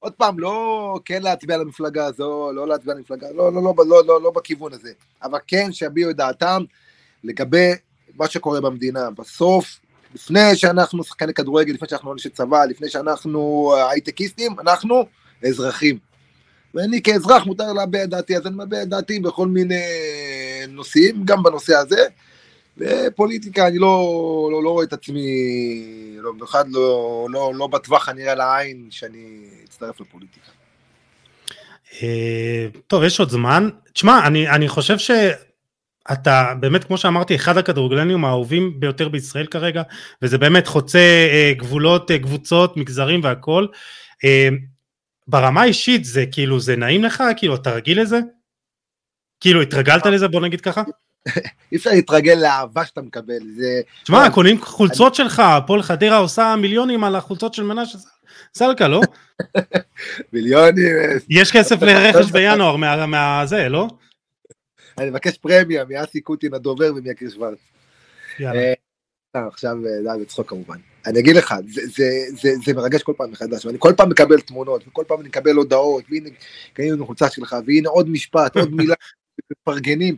עוד 0.01 0.13
פעם, 0.13 0.39
לא 0.39 1.00
כן 1.05 1.22
להצביע 1.22 1.58
למפלגה 1.58 2.05
הזו, 2.05 2.51
לא 2.53 2.67
להצביע 2.67 2.93
למפלגה, 2.93 3.27
לא, 3.36 3.53
לא, 3.53 3.63
לא, 3.63 3.74
לא, 3.88 4.05
לא, 4.08 4.22
לא 4.22 4.31
בכיוון 4.31 4.74
הזה, 4.74 4.91
אבל 5.24 5.39
כן 5.48 5.72
שיביעו 5.72 6.10
את 6.10 6.15
דעתם 6.15 6.63
לגבי 7.24 7.72
מה 8.15 8.27
שקורה 8.27 8.62
במדינה. 8.62 9.10
בסוף, 9.12 9.79
לפני 10.15 10.55
שאנחנו 10.55 11.03
שחקני 11.03 11.34
כדורגל, 11.34 11.74
לפני 11.74 11.88
שאנחנו 11.88 12.13
אנשי 12.13 12.29
צבא, 12.29 12.65
לפני 12.65 12.89
שאנחנו 12.89 13.74
הייטקיסטים, 13.89 14.60
אנחנו 14.60 15.05
אזרחים. 15.48 15.98
ואני 16.74 17.01
כאזרח 17.01 17.46
מותר 17.46 17.74
להביע 17.74 18.03
את 18.03 18.10
דעתי, 18.10 18.38
אז 18.38 18.48
אני 18.48 18.55
מביע 18.58 18.84
את 18.84 18.88
דעתי 18.88 19.19
בכל 19.19 19.47
מיני 19.47 19.86
נושאים, 20.67 21.25
גם 21.25 21.43
בנושא 21.43 21.75
הזה. 21.75 22.06
ופוליטיקה, 22.77 23.67
אני 23.67 23.77
לא, 23.77 24.49
לא, 24.51 24.63
לא 24.63 24.69
רואה 24.69 24.84
את 24.84 24.93
עצמי, 24.93 25.21
לא, 26.17 26.31
בכלל 26.41 26.63
לא, 26.67 27.27
לא, 27.29 27.51
לא 27.55 27.67
בטווח 27.67 28.10
הנראה 28.10 28.36
לעין 28.36 28.88
שאני 28.91 29.49
אצטרף 29.63 30.01
לפוליטיקה. 30.01 30.51
אה, 32.03 32.67
טוב, 32.88 33.03
יש 33.03 33.19
עוד 33.19 33.29
זמן. 33.29 33.69
תשמע, 33.93 34.27
אני, 34.27 34.49
אני 34.49 34.67
חושב 34.67 34.97
שאתה 34.97 36.53
באמת, 36.60 36.84
כמו 36.84 36.97
שאמרתי, 36.97 37.36
אחד 37.36 37.57
הכדורגלנים 37.57 38.25
האהובים 38.25 38.79
ביותר 38.79 39.10
בישראל 39.10 39.45
כרגע, 39.45 39.81
וזה 40.21 40.38
באמת 40.38 40.67
חוצה 40.67 40.99
אה, 40.99 41.53
גבולות, 41.57 42.12
אה, 42.12 42.19
קבוצות, 42.19 42.77
מגזרים 42.77 43.23
והכל. 43.23 43.65
ברמה 45.27 45.62
האישית 45.62 46.05
זה 46.05 46.25
כאילו, 46.31 46.60
זה 46.60 46.75
נעים 46.75 47.03
לך? 47.03 47.23
כאילו, 47.38 47.55
אתה 47.55 47.71
רגיל 47.71 48.01
לזה? 48.01 48.19
כאילו, 49.39 49.62
התרגלת 49.62 50.05
לזה, 50.05 50.27
בוא 50.27 50.41
נגיד 50.41 50.62
ככה? 50.62 50.84
אי 51.71 51.77
אפשר 51.77 51.89
להתרגל 51.89 52.34
לאהבה 52.34 52.86
שאתה 52.86 53.01
מקבל. 53.01 53.39
זה... 53.55 53.81
תשמע, 54.03 54.29
קונים 54.34 54.62
חולצות 54.62 55.15
שלך, 55.15 55.39
הפועל 55.39 55.81
חדרה 55.81 56.17
עושה 56.17 56.55
מיליונים 56.55 57.03
על 57.03 57.15
החולצות 57.15 57.53
של 57.53 57.63
מנשה 57.63 57.97
סלקה, 58.55 58.88
לא? 58.88 59.01
מיליונים. 60.34 60.86
יש 61.29 61.51
כסף 61.51 61.81
לרכש 61.81 62.31
בינואר 62.31 62.75
מהזה, 63.05 63.69
לא? 63.69 63.88
אני 64.97 65.10
מבקש 65.10 65.38
פרמיה 65.38 65.86
מאסי 65.89 66.21
קוטין 66.21 66.53
הדובר 66.53 66.91
ומיקיר 66.95 67.29
שוורץ. 67.29 67.57
יאללה. 68.39 68.73
אה, 69.36 69.47
עכשיו, 69.47 69.77
זה 70.03 70.12
היה 70.12 70.21
בצחוק 70.21 70.49
כמובן. 70.49 70.77
אני 71.05 71.19
אגיד 71.19 71.36
לך, 71.36 71.55
זה, 71.67 71.81
זה, 71.86 72.10
זה, 72.41 72.49
זה 72.65 72.73
מרגש 72.73 73.03
כל 73.03 73.13
פעם 73.17 73.31
מחדש, 73.31 73.65
ואני 73.65 73.77
כל 73.79 73.93
פעם 73.97 74.10
מקבל 74.10 74.39
תמונות, 74.39 74.88
וכל 74.88 75.03
פעם 75.07 75.19
אני 75.19 75.27
מקבל 75.27 75.55
הודעות, 75.55 76.03
והנה, 76.10 76.29
קנינו 76.73 77.05
חולצה 77.05 77.29
שלך, 77.29 77.55
והנה 77.65 77.89
עוד 77.89 78.10
משפט, 78.10 78.57
עוד 78.57 78.73
מילה, 78.75 78.95
מפרגנים. 79.51 80.15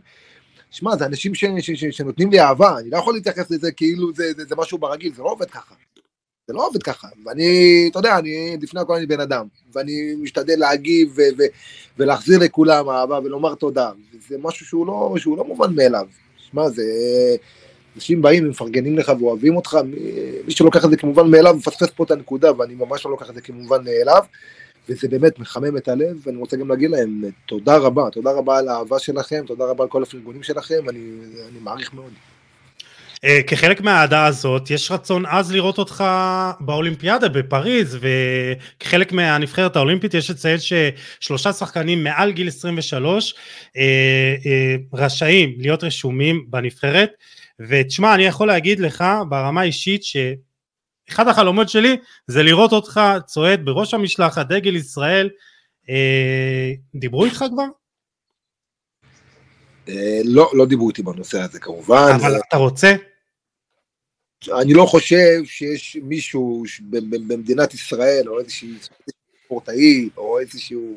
שמע, 0.74 0.96
זה 0.96 1.06
אנשים 1.06 1.34
ש, 1.34 1.44
ש, 1.60 1.70
ש, 1.70 1.84
שנותנים 1.84 2.30
לי 2.30 2.40
אהבה, 2.40 2.78
אני 2.78 2.90
לא 2.90 2.98
יכול 2.98 3.14
להתייחס 3.14 3.50
לזה 3.50 3.72
כאילו 3.72 4.12
זה, 4.14 4.32
זה, 4.36 4.44
זה 4.44 4.56
משהו 4.56 4.78
ברגיל, 4.78 5.14
זה 5.14 5.22
לא 5.22 5.28
עובד 5.28 5.50
ככה. 5.50 5.74
זה 6.48 6.54
לא 6.54 6.66
עובד 6.66 6.82
ככה, 6.82 7.08
ואני, 7.26 7.88
אתה 7.90 7.98
יודע, 7.98 8.18
אני, 8.18 8.56
לפני 8.62 8.80
הכל 8.80 8.94
אני 8.94 9.06
בן 9.06 9.20
אדם, 9.20 9.46
ואני 9.72 10.14
משתדל 10.22 10.58
להגיב 10.58 11.12
ו, 11.16 11.20
ו, 11.38 11.42
ולהחזיר 11.98 12.38
לכולם 12.38 12.88
אהבה 12.88 13.18
ולומר 13.24 13.54
תודה, 13.54 13.90
זה 14.28 14.36
משהו 14.42 14.66
שהוא 14.66 14.86
לא, 14.86 15.14
שהוא 15.18 15.36
לא 15.36 15.44
מובן 15.44 15.74
מאליו. 15.74 16.06
שמע, 16.36 16.68
זה... 16.68 16.82
אנשים 17.96 18.22
באים 18.22 18.46
ומפרגנים 18.46 18.98
לך 18.98 19.12
ואוהבים 19.20 19.56
אותך, 19.56 19.78
מי, 20.46 20.52
שלוקח 20.52 20.84
את 20.84 20.90
זה 20.90 20.96
כמובן 20.96 21.30
מאליו 21.30 21.54
מפספס 21.54 21.90
פה 21.96 22.04
את 22.04 22.10
הנקודה, 22.10 22.58
ואני 22.58 22.74
ממש 22.74 23.04
לא 23.04 23.10
לוקח 23.10 23.30
את 23.30 23.34
זה 23.34 23.40
כמובן 23.40 23.84
מאליו. 23.84 24.24
וזה 24.88 25.08
באמת 25.08 25.38
מחמם 25.38 25.76
את 25.76 25.88
הלב, 25.88 26.16
ואני 26.26 26.36
רוצה 26.36 26.56
גם 26.56 26.68
להגיד 26.68 26.90
להם 26.90 27.22
תודה 27.46 27.76
רבה, 27.76 28.10
תודה 28.10 28.30
רבה 28.30 28.58
על 28.58 28.68
האהבה 28.68 28.98
שלכם, 28.98 29.44
תודה 29.46 29.64
רבה 29.64 29.84
על 29.84 29.90
כל 29.90 30.02
הפרגונים 30.02 30.42
שלכם, 30.42 30.88
אני, 30.88 30.98
אני 31.50 31.58
מעריך 31.60 31.94
מאוד. 31.94 32.12
אה, 33.24 33.40
כחלק 33.46 33.80
מהאהדה 33.80 34.26
הזאת, 34.26 34.70
יש 34.70 34.90
רצון 34.90 35.26
עז 35.26 35.52
לראות 35.52 35.78
אותך 35.78 36.04
באולימפיאדה 36.60 37.28
בפריז, 37.28 37.98
וכחלק 38.00 39.12
מהנבחרת 39.12 39.76
האולימפית 39.76 40.14
יש 40.14 40.30
לציין 40.30 40.58
ששלושה 40.58 41.52
שחקנים 41.52 42.04
מעל 42.04 42.32
גיל 42.32 42.48
23 42.48 43.34
אה, 43.76 43.82
אה, 44.46 44.76
רשאים 44.94 45.54
להיות 45.58 45.84
רשומים 45.84 46.44
בנבחרת, 46.48 47.10
ותשמע, 47.68 48.14
אני 48.14 48.24
יכול 48.24 48.48
להגיד 48.48 48.80
לך 48.80 49.04
ברמה 49.28 49.60
האישית 49.60 50.04
ש... 50.04 50.16
אחד 51.10 51.28
החלומות 51.28 51.68
שלי 51.68 51.96
זה 52.26 52.42
לראות 52.42 52.72
אותך 52.72 53.00
צועד 53.26 53.64
בראש 53.64 53.94
המשלחת, 53.94 54.48
דגל 54.48 54.76
ישראל. 54.76 55.30
אה, 55.90 56.72
דיברו 56.94 57.24
איתך 57.24 57.44
כבר? 57.50 57.66
אה, 59.88 60.20
לא, 60.24 60.50
לא 60.54 60.66
דיברו 60.66 60.88
איתי 60.88 61.02
בנושא 61.02 61.40
הזה 61.40 61.60
כמובן. 61.60 62.12
אבל 62.20 62.40
אתה 62.48 62.56
רוצה? 62.56 62.94
אני 64.60 64.74
לא 64.74 64.84
חושב 64.84 65.44
שיש 65.44 65.96
מישהו 66.02 66.64
במדינת 67.28 67.74
ישראל, 67.74 68.28
או 68.28 68.40
איזשהו 68.40 68.68
ספורטאי, 69.44 70.08
או 70.16 70.38
איזשהו 70.40 70.96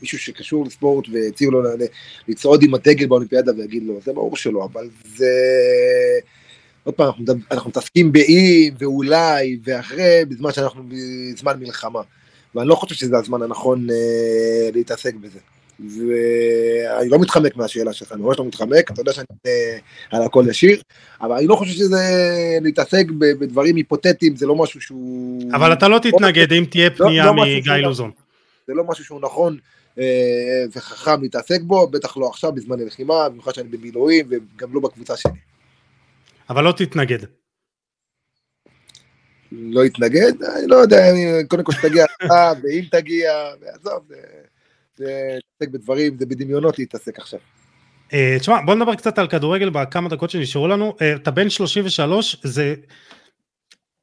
מישהו 0.00 0.18
שקשור 0.18 0.66
לספורט 0.66 1.04
והציעו 1.12 1.52
לו 1.52 1.60
לצעוד 2.28 2.62
עם 2.62 2.74
הדגל 2.74 3.06
באולימפיאדה 3.06 3.52
ויגיד 3.56 3.82
לו, 3.82 4.00
זה 4.04 4.12
ברור 4.12 4.36
שלא, 4.36 4.64
אבל 4.64 4.88
זה... 5.04 5.30
עוד 6.88 6.94
פעם, 6.94 7.08
אנחנו, 7.08 7.24
אנחנו 7.50 7.70
מתעסקים 7.70 8.12
באם 8.12 8.74
ואולי 8.78 9.58
ואחרי, 9.64 10.24
בזמן 10.28 10.52
שאנחנו 10.52 10.82
בזמן 10.88 11.60
מלחמה. 11.60 12.00
ואני 12.54 12.68
לא 12.68 12.74
חושב 12.74 12.94
שזה 12.94 13.18
הזמן 13.18 13.42
הנכון 13.42 13.90
אה, 13.90 14.70
להתעסק 14.74 15.14
בזה. 15.14 15.38
ואני 15.80 17.08
לא 17.08 17.18
מתחמק 17.18 17.56
מהשאלה 17.56 17.92
שלך, 17.92 18.12
אני 18.12 18.22
ממש 18.22 18.38
לא 18.38 18.44
מתחמק, 18.44 18.90
אתה 18.90 19.00
יודע 19.00 19.12
שאני 19.12 19.26
אה, 19.46 19.78
על 20.10 20.22
הכל 20.22 20.44
ישיר, 20.48 20.82
אבל 21.20 21.36
אני 21.36 21.46
לא 21.46 21.56
חושב 21.56 21.72
שזה 21.72 22.02
להתעסק 22.62 23.06
בדברים 23.18 23.76
היפותטיים, 23.76 24.36
זה 24.36 24.46
לא 24.46 24.54
משהו 24.56 24.80
שהוא... 24.80 25.42
אבל 25.52 25.72
אתה 25.72 25.88
לא 25.88 25.98
תתנגד 25.98 26.52
אם 26.52 26.64
תהיה 26.70 26.90
פנייה 26.90 27.24
לא, 27.26 27.36
לא 27.36 27.42
מגיא 27.42 27.72
לוזון. 27.72 28.10
זה 28.66 28.74
לא 28.74 28.84
משהו 28.84 29.04
שהוא 29.04 29.20
נכון 29.20 29.56
אה, 29.98 30.04
וחכם 30.76 31.22
להתעסק 31.22 31.60
בו, 31.62 31.86
בטח 31.86 32.16
לא 32.16 32.28
עכשיו 32.28 32.52
בזמן 32.52 32.80
הלחימה, 32.80 33.28
במיוחד 33.28 33.54
שאני 33.54 33.68
במילואים 33.68 34.26
וגם 34.30 34.74
לא 34.74 34.80
בקבוצה 34.80 35.16
שלי. 35.16 35.57
אבל 36.50 36.64
לא 36.64 36.72
תתנגד. 36.72 37.18
לא 39.52 39.84
יתנגד, 39.84 40.42
אני 40.42 40.66
לא 40.66 40.76
יודע, 40.76 41.10
אני- 41.10 41.46
קודם 41.48 41.64
כל 41.64 41.72
שתגיע 41.72 42.04
אתה, 42.04 42.52
ואם 42.62 42.84
תגיע, 42.90 43.32
ועזוב, 43.60 44.08
זה- 44.96 45.34
להתעסק 45.34 45.72
בדברים, 45.72 46.18
זה 46.18 46.26
בדמיונות 46.26 46.78
להתעסק 46.78 47.18
עכשיו. 47.18 47.40
אה, 48.12 48.36
תשמע, 48.40 48.60
בוא 48.66 48.74
נדבר 48.74 48.94
קצת 48.94 49.18
על 49.18 49.28
כדורגל 49.28 49.70
בכמה 49.70 50.08
דקות 50.08 50.30
שנשארו 50.30 50.68
לנו. 50.68 50.96
אה, 51.00 51.14
אתה 51.14 51.30
בן 51.30 51.50
33, 51.50 52.36
זה... 52.44 52.74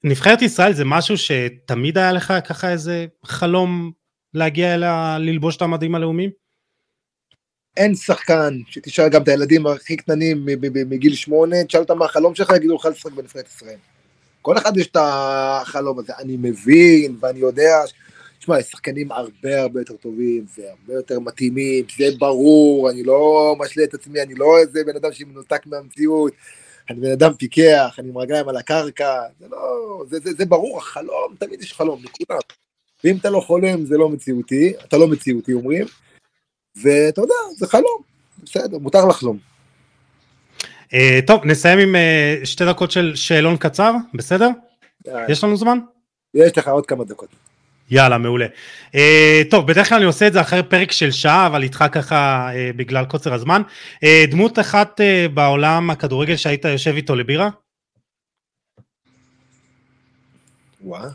נבחרת 0.03 0.41
ישראל 0.41 0.73
זה 0.73 0.85
משהו 0.85 1.17
שתמיד 1.17 1.97
היה 1.97 2.11
לך 2.11 2.33
ככה 2.47 2.71
איזה 2.71 3.05
חלום 3.25 3.91
להגיע 4.33 4.75
אליה, 4.75 5.17
ללבוש 5.19 5.57
את 5.57 5.61
המדים 5.61 5.95
הלאומיים? 5.95 6.29
אין 7.77 7.95
שחקן 7.95 8.59
שתשאל 8.67 9.09
גם 9.09 9.23
את 9.23 9.27
הילדים 9.27 9.67
הכי 9.67 9.97
קטנים 9.97 10.45
מגיל 10.89 11.15
שמונה, 11.15 11.63
תשאל 11.63 11.79
אותם 11.79 11.97
מה 11.97 12.05
החלום 12.05 12.35
שלך, 12.35 12.53
יגידו 12.55 12.75
לך 12.75 12.85
לשחק 12.85 13.11
בנבחרת 13.11 13.47
ישראל. 13.47 13.77
כל 14.41 14.57
אחד 14.57 14.77
יש 14.77 14.87
את 14.87 14.97
החלום 14.99 15.99
הזה, 15.99 16.13
אני 16.19 16.37
מבין 16.37 17.15
ואני 17.19 17.39
יודע, 17.39 17.75
תשמע, 18.39 18.59
יש 18.59 18.65
שחקנים 18.65 19.11
הרבה 19.11 19.61
הרבה 19.61 19.81
יותר 19.81 19.95
טובים, 19.95 20.45
והרבה 20.57 20.93
יותר 20.93 21.19
מתאימים, 21.19 21.85
זה 21.97 22.05
ברור, 22.19 22.89
אני 22.89 23.03
לא 23.03 23.55
משלה 23.59 23.83
את 23.83 23.93
עצמי, 23.93 24.21
אני 24.21 24.35
לא 24.35 24.57
איזה 24.59 24.83
בן 24.83 24.95
אדם 24.95 25.13
שמנותק 25.13 25.65
מהמציאות, 25.65 26.33
אני 26.89 26.99
בן 26.99 27.11
אדם 27.11 27.33
פיקח, 27.33 27.95
אני 27.99 28.09
עם 28.09 28.17
רגליים 28.17 28.49
על 28.49 28.57
הקרקע, 28.57 29.21
זה 29.39 29.45
לא, 29.51 30.03
זה, 30.09 30.19
זה, 30.23 30.33
זה 30.37 30.45
ברור, 30.45 30.77
החלום, 30.77 31.35
תמיד 31.39 31.61
יש 31.61 31.73
חלום, 31.73 32.01
נקודה. 32.03 32.39
ואם 33.03 33.17
אתה 33.17 33.29
לא 33.29 33.39
חולם 33.39 33.85
זה 33.85 33.97
לא 33.97 34.09
מציאותי, 34.09 34.73
אתה 34.87 34.97
לא 34.97 35.07
מציאותי 35.07 35.53
אומרים, 35.53 35.85
ואתה 36.83 37.21
יודע, 37.21 37.33
זה 37.57 37.67
חלום, 37.67 38.01
בסדר, 38.43 38.77
מותר 38.77 39.05
לחלום. 39.05 39.37
אה, 40.93 41.19
טוב, 41.27 41.45
נסיים 41.45 41.79
עם 41.79 41.95
אה, 41.95 42.35
שתי 42.43 42.65
דקות 42.65 42.91
של 42.91 43.15
שאלון 43.15 43.57
קצר, 43.57 43.93
בסדר? 44.13 44.49
יש 45.29 45.43
לנו 45.43 45.57
זמן? 45.57 45.79
יש 46.33 46.57
לך 46.57 46.67
עוד 46.67 46.85
כמה 46.85 47.03
דקות. 47.03 47.29
יאללה, 47.91 48.17
מעולה. 48.17 48.45
אה, 48.95 49.41
טוב, 49.49 49.67
בדרך 49.67 49.89
כלל 49.89 49.97
אני 49.97 50.05
עושה 50.05 50.27
את 50.27 50.33
זה 50.33 50.41
אחרי 50.41 50.63
פרק 50.63 50.91
של 50.91 51.11
שעה, 51.11 51.47
אבל 51.47 51.63
איתך 51.63 51.85
ככה 51.91 52.49
אה, 52.55 52.71
בגלל 52.75 53.05
קוצר 53.05 53.33
הזמן. 53.33 53.61
אה, 54.03 54.23
דמות 54.31 54.59
אחת 54.59 55.01
אה, 55.01 55.27
בעולם 55.33 55.89
הכדורגל 55.89 56.35
שהיית 56.35 56.65
יושב 56.65 56.93
איתו 56.95 57.15
לבירה? 57.15 57.49
וואה, 60.81 61.09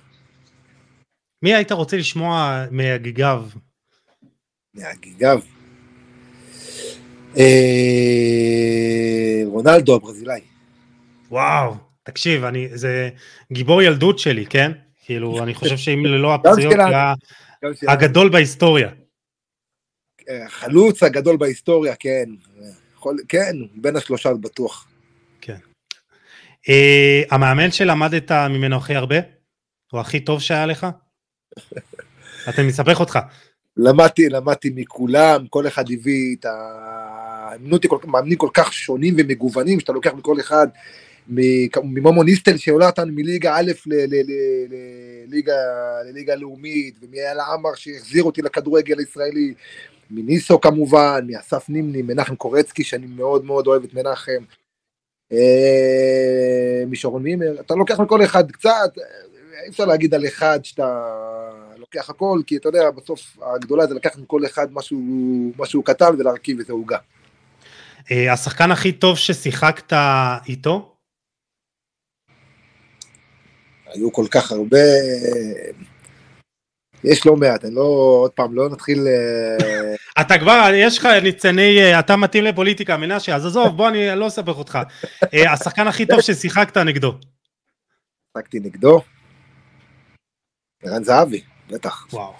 מי 1.42 1.54
היית 1.54 1.72
רוצה 1.72 1.96
לשמוע 1.96 2.64
מהגיגיו? 2.70 3.44
מהגיגיו. 4.74 5.40
אה, 7.38 7.42
רונלדו 9.46 9.96
הברזילאי. 9.96 10.40
וואו, 11.30 11.74
תקשיב, 12.02 12.44
אני, 12.44 12.68
זה 12.78 13.10
גיבור 13.52 13.82
ילדות 13.82 14.18
שלי, 14.18 14.46
כן? 14.46 14.72
כאילו, 15.04 15.42
אני 15.42 15.54
חושב 15.54 15.76
שאם 15.76 16.06
ללא 16.06 16.34
הפציעות, 16.34 16.72
שלנו. 16.72 16.94
היה 16.94 17.14
הגדול 17.88 18.28
בהיסטוריה. 18.28 18.90
החלוץ 20.46 21.02
הגדול 21.02 21.36
בהיסטוריה, 21.36 21.94
כן. 21.98 22.24
יכול, 22.94 23.16
כן, 23.28 23.56
בין 23.74 23.96
השלושה 23.96 24.34
בטוח. 24.34 24.86
אה, 26.68 27.22
המאמן 27.30 27.70
שלמדת 27.70 28.32
ממנו 28.32 28.76
הכי 28.76 28.94
הרבה? 28.94 29.16
הוא 29.92 30.00
הכי 30.00 30.20
טוב 30.20 30.40
שהיה 30.40 30.66
לך? 30.66 30.86
אתם 32.48 32.66
מסבך 32.66 33.00
אותך. 33.00 33.18
למדתי, 33.82 34.28
למדתי 34.28 34.70
מכולם, 34.74 35.46
כל 35.46 35.66
אחד 35.66 35.84
הביא 35.90 36.36
את 36.40 36.44
ה... 36.44 36.50
אותי 37.72 37.88
כל- 37.88 37.98
מאמנים 38.06 38.38
כל 38.38 38.48
כך 38.54 38.72
שונים 38.72 39.14
ומגוונים, 39.18 39.80
שאתה 39.80 39.92
לוקח 39.92 40.12
מכל 40.14 40.40
אחד, 40.40 40.66
ממומו 41.82 42.22
ניסטל 42.22 42.56
שעולה 42.56 42.86
אותנו 42.86 43.12
מליגה 43.12 43.56
א' 43.56 43.72
לליגה, 43.86 45.54
לליגה 46.06 46.34
לאומית, 46.34 46.94
ומאלה 47.02 47.44
עמר 47.44 47.74
שהחזיר 47.74 48.24
אותי 48.24 48.42
לכדורגל 48.42 48.98
הישראלי, 48.98 49.54
מניסו 50.10 50.60
כמובן, 50.60 51.26
מאסף 51.26 51.68
נימני, 51.68 52.02
מנחם 52.02 52.36
קורצקי, 52.36 52.84
שאני 52.84 53.06
מאוד 53.06 53.44
מאוד 53.44 53.66
אוהב 53.66 53.84
את 53.84 53.94
מנחם, 53.94 54.42
אה, 55.32 56.84
משרון 56.86 57.22
מימר, 57.22 57.60
אתה 57.60 57.74
לוקח 57.74 58.00
מכל 58.00 58.24
אחד 58.24 58.50
קצת, 58.50 58.90
אי 59.64 59.68
אפשר 59.68 59.84
להגיד 59.84 60.14
על 60.14 60.26
אחד 60.26 60.64
שאתה 60.64 61.04
לוקח 61.94 62.10
הכל, 62.10 62.40
כי 62.46 62.56
אתה 62.56 62.68
יודע, 62.68 62.90
בסוף 62.90 63.36
הגדולה 63.42 63.86
זה 63.86 63.94
לקחת 63.94 64.18
מכל 64.18 64.46
אחד 64.46 64.66
משהו, 64.72 64.98
משהו 65.58 65.82
קטן 65.82 66.14
ולהרכיב 66.18 66.58
איזה 66.58 66.72
עוגה. 66.72 66.98
אה, 68.10 68.32
השחקן 68.32 68.70
הכי 68.70 68.92
טוב 68.92 69.18
ששיחקת 69.18 69.92
איתו? 70.48 70.94
היו 73.86 74.12
כל 74.12 74.26
כך 74.30 74.52
הרבה, 74.52 74.78
יש 77.04 77.26
לא 77.26 77.36
מעט, 77.36 77.64
אני 77.64 77.74
לא, 77.74 77.82
עוד 78.22 78.30
פעם, 78.30 78.54
לא 78.54 78.68
נתחיל... 78.68 79.06
אה, 79.06 79.94
אתה 80.24 80.38
כבר, 80.38 80.70
יש 80.74 80.98
לך 80.98 81.06
ניצני, 81.22 81.78
אה, 81.82 82.00
אתה 82.00 82.16
מתאים 82.16 82.44
לפוליטיקה, 82.44 82.96
מנשה, 82.96 83.36
אז 83.36 83.46
עזוב, 83.46 83.76
בוא, 83.76 83.88
אני 83.88 84.16
לא 84.16 84.26
אסבך 84.26 84.58
אותך. 84.58 84.78
השחקן 85.32 85.86
הכי 85.86 86.06
טוב 86.06 86.20
ששיחקת 86.20 86.76
נגדו. 86.76 87.14
שחקתי 88.36 88.60
נגדו. 88.60 89.00
ערן 90.82 91.04
זהבי, 91.04 91.42
בטח. 91.70 92.06
וואו. 92.12 92.34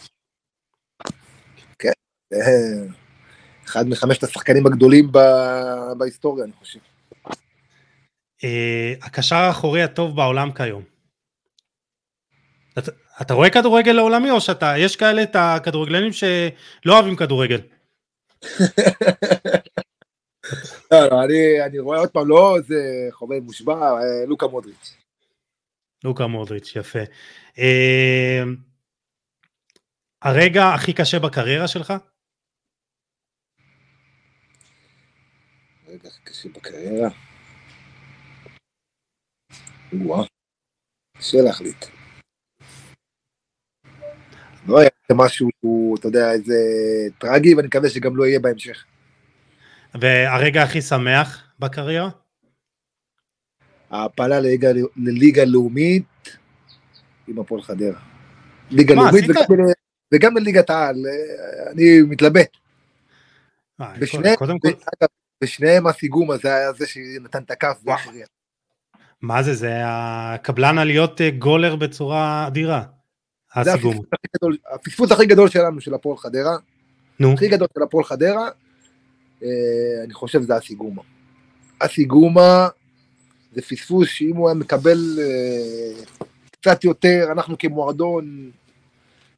זה 2.31 2.41
אחד 3.67 3.85
מחמשת 3.89 4.23
השחקנים 4.23 4.67
הגדולים 4.67 5.13
ב- 5.13 5.93
בהיסטוריה, 5.99 6.45
אני 6.45 6.53
חושב. 6.53 6.79
אה, 8.45 8.95
הקשר 9.03 9.37
האחורי 9.37 9.83
הטוב 9.83 10.17
בעולם 10.17 10.53
כיום. 10.53 10.83
אתה, 12.79 12.91
אתה 13.23 13.35
רואה 13.35 13.51
כדורגל 13.51 13.93
לעולמי 13.93 14.31
או 14.31 14.41
שאתה, 14.41 14.75
יש 14.79 14.97
כאלה 14.97 15.23
את 15.23 15.37
הכדורגלנים 15.39 16.13
שלא 16.13 16.95
אוהבים 16.95 17.17
כדורגל. 17.17 17.61
לא, 20.93 21.09
לא, 21.11 21.25
אני, 21.25 21.63
אני 21.67 21.79
רואה 21.79 21.99
עוד 21.99 22.11
פעם, 22.11 22.29
לא 22.29 22.57
איזה 22.57 23.09
חובב 23.11 23.41
מושבע, 23.43 23.73
אה, 23.75 24.27
לוקה 24.27 24.47
מודריץ'. 24.47 24.97
לוקה 26.05 26.27
מודריץ', 26.27 26.77
יפה. 26.77 26.99
אה, 27.59 28.43
הרגע 30.23 30.63
הכי 30.75 30.93
קשה 30.93 31.19
בקריירה 31.19 31.69
שלך? 31.69 31.93
רגע, 35.87 36.09
קשה 36.25 36.49
בקריירה. 36.49 37.09
וואו, 39.93 40.25
קשה 41.19 41.39
להחליט. 41.45 41.85
לא 44.67 44.81
היה 44.81 44.91
משהו, 45.13 45.49
אתה 45.99 46.09
יודע, 46.09 46.33
איזה 46.33 46.55
טרגי, 47.19 47.55
ואני 47.55 47.67
מקווה 47.67 47.91
שגם 47.91 48.17
לא 48.17 48.25
יהיה 48.25 48.41
בהמשך. 48.41 48.85
והרגע 50.01 50.63
הכי 50.63 50.83
שמח 50.83 51.55
בקריירה? 51.59 52.11
ההעפלה 53.91 54.41
לליגה, 54.41 54.69
לליגה 54.97 55.45
לאומית 55.45 56.39
עם 57.29 57.39
הפועל 57.39 57.63
חדרה. 57.63 58.01
ליגה 58.71 58.95
לאומית 58.95 59.25
עשית? 59.25 59.37
וגם, 60.15 60.37
לליגת 60.37 60.71
העל, 60.71 60.97
אה, 61.07 61.71
אני 61.73 62.03
מתלבט. 62.03 62.49
אה, 63.81 63.95
בשני- 63.99 64.37
קודם 64.37 64.59
כל, 64.59 64.69
אגב, 64.69 65.09
בשניהם 65.45 65.87
הסיגומה 65.87 66.37
זה 66.37 66.55
היה 66.55 66.73
זה 66.73 66.87
שנתן 66.87 67.43
את 67.43 67.51
הכף. 67.51 67.81
והכריע. 67.85 68.27
מה 69.23 69.43
זה, 69.43 69.55
זה 69.55 69.71
הקבלן 69.85 70.79
עליות 70.79 71.21
אה, 71.21 71.31
גולר 71.31 71.77
בצורה 71.77 72.47
אדירה. 72.47 72.83
הסיגום. 73.55 74.01
הפספוס 74.73 75.13
הכי 75.13 75.27
גדול- 75.27 75.49
שלנו, 75.49 75.81
של 75.81 75.95
הפועל 75.95 76.17
חדרה. 76.19 76.57
נו, 77.21 77.33
הכי 77.33 77.49
גדול 77.49 77.69
של 77.75 77.83
הפועל 77.83 78.05
חדרה, 78.05 78.49
אני 80.05 80.13
חושב 80.15 80.43
זה 80.43 80.57
הסיגומה. 80.57 81.03
הסיגומה 81.81 82.69
זה 83.53 83.63
פספוס 83.63 84.09
שאם 84.09 84.37
הוא 84.37 84.49
היה 84.49 84.55
מקבל 84.55 85.19
קצת 86.53 86.85
יותר, 86.85 87.29
אנחנו 87.33 87.59
כמועדון, 87.59 88.51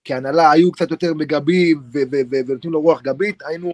כהנהלה, 0.04 0.50
היו 0.50 0.72
קצת 0.72 0.90
יותר 0.90 1.14
מגבים 1.14 1.82
ונותנים 1.90 2.72
לו 2.72 2.80
רוח 2.80 3.02
גבית, 3.02 3.42
היינו, 3.46 3.72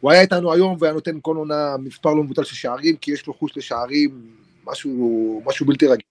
הוא 0.00 0.10
היה 0.10 0.20
איתנו 0.20 0.52
היום 0.52 0.76
והיה 0.78 0.94
נותן 0.94 1.18
כל 1.22 1.36
עונה 1.36 1.76
מספר 1.78 2.14
לא 2.14 2.22
מבוטל 2.24 2.44
של 2.44 2.54
שערים, 2.54 2.96
כי 2.96 3.12
יש 3.12 3.26
לו 3.26 3.34
חוש 3.34 3.56
לשערים, 3.56 4.10
משהו, 4.66 5.42
משהו 5.46 5.66
בלתי 5.66 5.86
רגיל. 5.86 6.04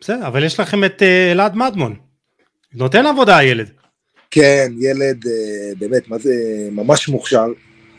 בסדר, 0.00 0.26
אבל 0.26 0.44
יש 0.44 0.60
לכם 0.60 0.84
את 0.84 1.02
אה, 1.02 1.32
אלעד 1.32 1.56
מדמון. 1.56 1.96
נותן 2.74 3.06
עבודה 3.06 3.36
הילד. 3.36 3.70
כן, 4.30 4.72
ילד 4.78 5.26
אה, 5.26 5.74
באמת, 5.78 6.08
מה 6.08 6.18
זה, 6.18 6.32
ממש 6.72 7.08
מוכשר. 7.08 7.46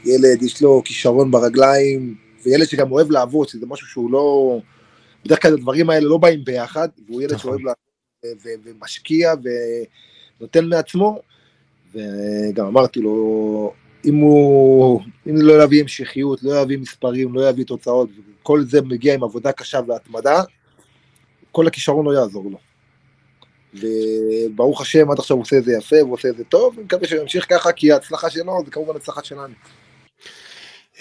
ילד, 0.05 0.43
יש 0.43 0.61
לו 0.61 0.81
כישרון 0.85 1.31
ברגליים, 1.31 2.15
וילד 2.45 2.67
שגם 2.67 2.91
אוהב 2.91 3.11
לעבוד, 3.11 3.47
שזה 3.47 3.65
משהו 3.65 3.87
שהוא 3.87 4.11
לא... 4.11 4.59
בדרך 5.25 5.41
כלל 5.41 5.53
הדברים 5.53 5.89
האלה 5.89 6.05
לא 6.07 6.17
באים 6.17 6.45
ביחד, 6.45 6.87
והוא 7.07 7.21
ילד 7.21 7.33
נכון. 7.33 7.39
שאוהב 7.41 7.61
לעבוד 7.61 8.63
ומשקיע 8.63 9.33
ונותן 10.39 10.65
מעצמו, 10.65 11.21
וגם 11.93 12.65
אמרתי 12.65 12.99
לו, 12.99 13.73
אם 14.05 14.15
הוא, 14.15 15.01
אם 15.29 15.35
לא 15.35 15.63
יביא 15.63 15.81
המשכיות, 15.81 16.43
לא 16.43 16.61
יביא 16.61 16.77
מספרים, 16.77 17.33
לא 17.33 17.49
יביא 17.49 17.65
תוצאות, 17.65 18.09
כל 18.43 18.63
זה 18.63 18.81
מגיע 18.81 19.13
עם 19.13 19.23
עבודה 19.23 19.51
קשה 19.51 19.79
והתמדה, 19.87 20.41
כל 21.51 21.67
הכישרון 21.67 22.05
לא 22.05 22.11
יעזור 22.11 22.51
לו. 22.51 22.57
וברוך 23.73 24.81
השם, 24.81 25.11
עד 25.11 25.19
עכשיו 25.19 25.37
הוא 25.37 25.41
עושה 25.41 25.57
את 25.57 25.63
זה 25.63 25.71
יפה, 25.79 25.99
הוא 26.01 26.13
עושה 26.13 26.29
את 26.29 26.37
זה 26.37 26.43
טוב, 26.43 26.73
אני 26.75 26.83
מקווה 26.83 27.07
שהוא 27.07 27.21
ימשיך 27.21 27.45
ככה, 27.49 27.71
כי 27.71 27.91
ההצלחה 27.91 28.29
שלו 28.29 28.61
זה 28.65 28.71
כמובן 28.71 28.95
הצלחה 28.95 29.23
שלנו. 29.23 29.53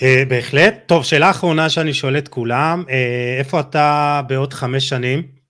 אה, 0.02 0.22
בהחלט. 0.28 0.74
טוב, 0.86 1.04
שאלה 1.04 1.30
אחרונה 1.30 1.70
שאני 1.70 1.94
שואל 1.94 2.18
את 2.18 2.28
כולם, 2.28 2.84
אה, 2.90 3.36
איפה 3.38 3.60
אתה 3.60 4.20
בעוד 4.26 4.52
חמש 4.52 4.88
שנים? 4.88 5.41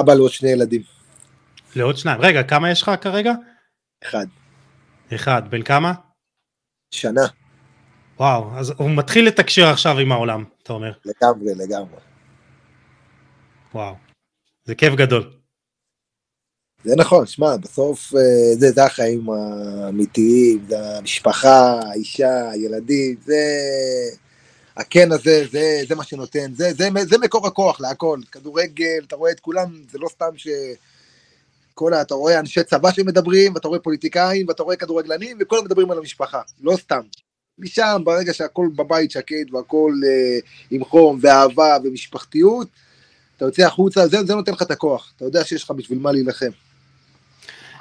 אבא 0.00 0.14
לעוד 0.14 0.30
שני 0.30 0.50
ילדים. 0.50 0.82
לעוד 1.76 1.96
שניים. 1.96 2.20
רגע, 2.20 2.42
כמה 2.42 2.70
יש 2.70 2.82
לך 2.82 2.90
כרגע? 3.00 3.32
אחד. 4.04 4.26
אחד. 5.14 5.42
בן 5.50 5.62
כמה? 5.62 5.92
שנה. 6.94 7.26
וואו, 8.18 8.58
אז 8.58 8.72
הוא 8.76 8.90
מתחיל 8.90 9.26
לתקשר 9.26 9.66
עכשיו 9.66 9.98
עם 9.98 10.12
העולם, 10.12 10.44
אתה 10.62 10.72
אומר. 10.72 10.92
לגמרי, 11.04 11.54
לגמרי. 11.54 12.00
וואו, 13.74 13.94
זה 14.64 14.74
כיף 14.74 14.94
גדול. 14.94 15.32
זה 16.84 16.94
נכון, 16.96 17.26
שמע, 17.26 17.56
בסוף 17.56 18.14
אה, 18.14 18.54
זה, 18.58 18.70
זה 18.70 18.84
החיים 18.84 19.26
האמיתיים, 19.30 20.64
זה 20.68 20.98
המשפחה, 20.98 21.80
האישה, 21.82 22.50
הילדים, 22.50 23.16
זה... 23.24 23.34
הקן 24.76 25.12
הזה, 25.12 25.44
זה, 25.50 25.82
זה 25.88 25.94
מה 25.94 26.04
שנותן, 26.04 26.54
זה, 26.54 26.72
זה, 26.72 26.88
זה 27.02 27.18
מקור 27.18 27.46
הכוח 27.46 27.80
להכל. 27.80 28.18
כדורגל, 28.32 29.04
אתה 29.06 29.16
רואה 29.16 29.30
את 29.30 29.40
כולם, 29.40 29.82
זה 29.90 29.98
לא 29.98 30.08
סתם 30.08 30.36
ש... 30.36 30.48
כל 31.74 31.94
ה... 31.94 32.02
אתה 32.02 32.14
רואה 32.14 32.38
אנשי 32.38 32.64
צבא 32.64 32.92
שמדברים, 32.92 33.54
ואתה 33.54 33.68
רואה 33.68 33.78
פוליטיקאים, 33.78 34.48
ואתה 34.48 34.62
רואה 34.62 34.76
כדורגלנים, 34.76 35.36
וכולם 35.40 35.64
מדברים 35.64 35.90
על 35.90 35.98
המשפחה, 35.98 36.40
לא 36.60 36.76
סתם. 36.76 37.00
משם, 37.58 38.02
ברגע 38.04 38.32
שהכל 38.32 38.68
בבית 38.76 39.10
שקט, 39.10 39.52
והכל 39.52 39.92
אה, 40.06 40.38
עם 40.70 40.84
חום, 40.84 41.18
ואהבה, 41.22 41.76
ומשפחתיות, 41.84 42.68
אתה 43.36 43.44
יוצא 43.44 43.62
החוצה, 43.62 44.06
זה, 44.06 44.24
זה 44.24 44.34
נותן 44.34 44.52
לך 44.52 44.62
את 44.62 44.70
הכוח. 44.70 45.12
אתה 45.16 45.24
יודע 45.24 45.44
שיש 45.44 45.64
לך 45.64 45.70
בשביל 45.70 45.98
מה 45.98 46.12
להילחם. 46.12 46.50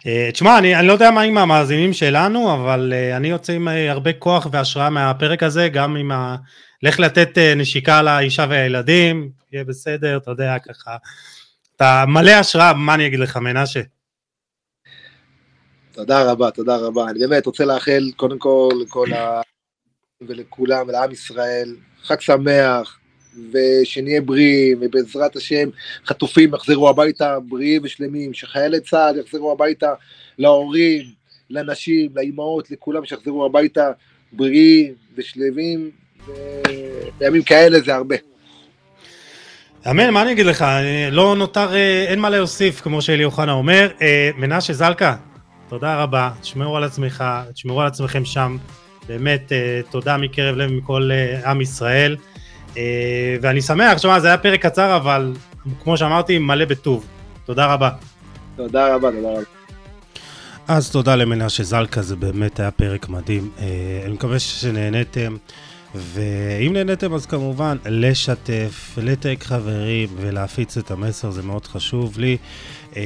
אה, 0.08 0.30
תשמע, 0.34 0.58
אני, 0.58 0.76
אני 0.76 0.88
לא 0.88 0.94
יודע 0.94 1.12
מה 1.12 1.22
עם 1.22 1.38
המאזינים 1.38 1.94
שלנו, 1.94 2.54
אבל 2.54 2.94
uh, 2.94 3.18
אני 3.18 3.28
יוצא 3.28 3.54
עם 3.54 3.68
uh, 3.68 3.72
הרבה 3.90 4.14
כוח 4.14 4.48
והשראה 4.52 4.90
מהפרק 4.90 5.44
הזה, 5.44 5.70
גם 5.70 5.96
עם 5.96 6.12
ה... 6.12 6.36
לך 6.84 7.00
לתת 7.00 7.38
uh, 7.38 7.56
נשיקה 7.56 8.02
לאישה 8.02 8.46
והילדים, 8.50 9.32
יהיה 9.52 9.64
בסדר, 9.64 10.18
אתה 10.18 10.32
יודע, 10.32 10.56
ככה. 10.60 10.98
אתה 11.76 12.04
מלא 12.08 12.32
השראה, 12.32 12.74
מה 12.74 12.94
אני 12.94 13.08
אגיד 13.08 13.20
לך, 13.20 13.38
מנשה? 13.38 13.82
תודה 15.92 16.32
רבה, 16.32 16.52
תודה 16.52 16.78
רבה. 16.78 17.10
אני 17.10 17.20
באמת 17.20 17.46
רוצה 17.46 17.66
לאחל, 17.66 18.12
קודם 18.16 18.40
כל, 18.40 18.70
לכל 18.82 19.14
ה... 19.14 19.42
ולכולם, 20.22 20.88
ולעם 20.88 21.12
ישראל, 21.12 21.76
חג 22.04 22.20
שמח, 22.20 23.00
ושנהיה 23.52 24.22
בריאים, 24.22 24.78
ובעזרת 24.82 25.36
השם 25.36 25.70
חטופים 26.06 26.54
יחזרו 26.54 26.90
הביתה 26.90 27.40
בריאים 27.40 27.82
ושלמים, 27.84 28.34
שחיילי 28.34 28.80
צה"ל 28.80 29.20
יחזרו 29.20 29.52
הביתה 29.52 29.94
להורים, 30.38 31.06
לנשים, 31.50 32.12
לאימהות, 32.16 32.72
לכולם 32.72 33.06
שיחזרו 33.06 33.46
הביתה 33.46 33.92
בריאים 34.32 34.94
ושלמים, 35.16 35.92
ובימים 36.28 37.44
כאלה 37.44 37.80
זה 37.80 37.96
הרבה. 37.96 38.16
אמן, 39.90 40.10
מה 40.10 40.22
אני 40.22 40.32
אגיד 40.32 40.46
לך, 40.46 40.66
לא 41.12 41.36
נותר, 41.36 41.74
אה, 41.74 42.06
אין 42.08 42.20
מה 42.20 42.30
להוסיף, 42.30 42.82
כמו 42.82 43.02
שאלי 43.02 43.24
אוחנה 43.24 43.52
אומר. 43.52 43.90
אה, 44.02 44.30
מנשה 44.38 44.74
זלקה, 44.74 45.16
תודה 45.70 46.04
רבה, 46.04 46.30
תשמרו 46.42 46.78
על 46.78 46.84
עצמך, 46.84 47.24
תשמרו 47.54 47.82
על 47.82 47.88
עצמכם 47.88 48.26
שם. 48.26 48.58
באמת, 49.08 49.52
אה, 49.52 49.82
תודה 49.90 50.18
מקרב 50.18 50.56
לב 50.56 50.72
מכל 50.72 51.10
עם 51.46 51.62
ישראל. 51.62 52.16
אה, 52.78 53.36
ואני 53.42 53.62
שמח, 53.62 53.98
שמע, 53.98 54.20
זה 54.20 54.28
היה 54.28 54.38
פרק 54.38 54.66
קצר, 54.66 54.96
אבל 54.96 55.34
כמו 55.84 55.98
שאמרתי, 55.98 56.40
מלא 56.40 56.66
בטוב. 56.66 57.06
תודה 57.46 57.74
רבה. 57.74 57.90
תודה 58.56 58.96
רבה, 58.96 59.12
תודה 59.12 59.30
רבה. 59.30 59.42
אז 60.68 60.92
תודה 60.92 61.16
למנשה 61.16 61.64
זלקה, 61.64 62.02
זה 62.02 62.16
באמת 62.16 62.60
היה 62.60 62.72
פרק 62.72 63.10
מדהים. 63.10 63.50
אה, 63.60 63.66
אני 64.06 64.14
מקווה 64.14 64.40
שנהניתם, 64.40 65.36
ואם 65.96 66.74
נהניתם 66.74 67.14
אז 67.14 67.26
כמובן 67.26 67.78
לשתף, 67.86 68.98
לתייג 69.02 69.44
חברים 69.44 70.10
ולהפיץ 70.16 70.78
את 70.78 70.92
המסר, 70.92 71.32
זה 71.32 71.44
מאוד 71.44 71.66
חשוב 71.66 72.20
לי. 72.20 72.38
אה, 72.96 73.02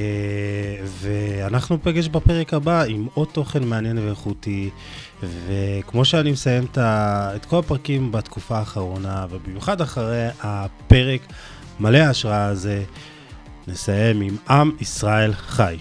ואנחנו 0.85 1.75
נפגש 1.75 2.07
בפרק 2.07 2.53
הבא 2.53 2.83
עם 2.83 3.07
עוד 3.13 3.27
תוכן 3.31 3.63
מעניין 3.63 3.97
ואיכותי. 3.97 4.69
וכמו 5.23 6.05
שאני 6.05 6.31
מסיים 6.31 6.65
את 6.77 7.45
כל 7.45 7.59
הפרקים 7.59 8.11
בתקופה 8.11 8.57
האחרונה, 8.57 9.25
ובמיוחד 9.29 9.81
אחרי 9.81 10.27
הפרק 10.41 11.21
מלא 11.79 11.97
ההשראה 11.97 12.45
הזה, 12.45 12.83
נסיים 13.67 14.21
עם 14.21 14.37
עם 14.49 14.71
ישראל 14.79 15.33
חי. 15.33 15.77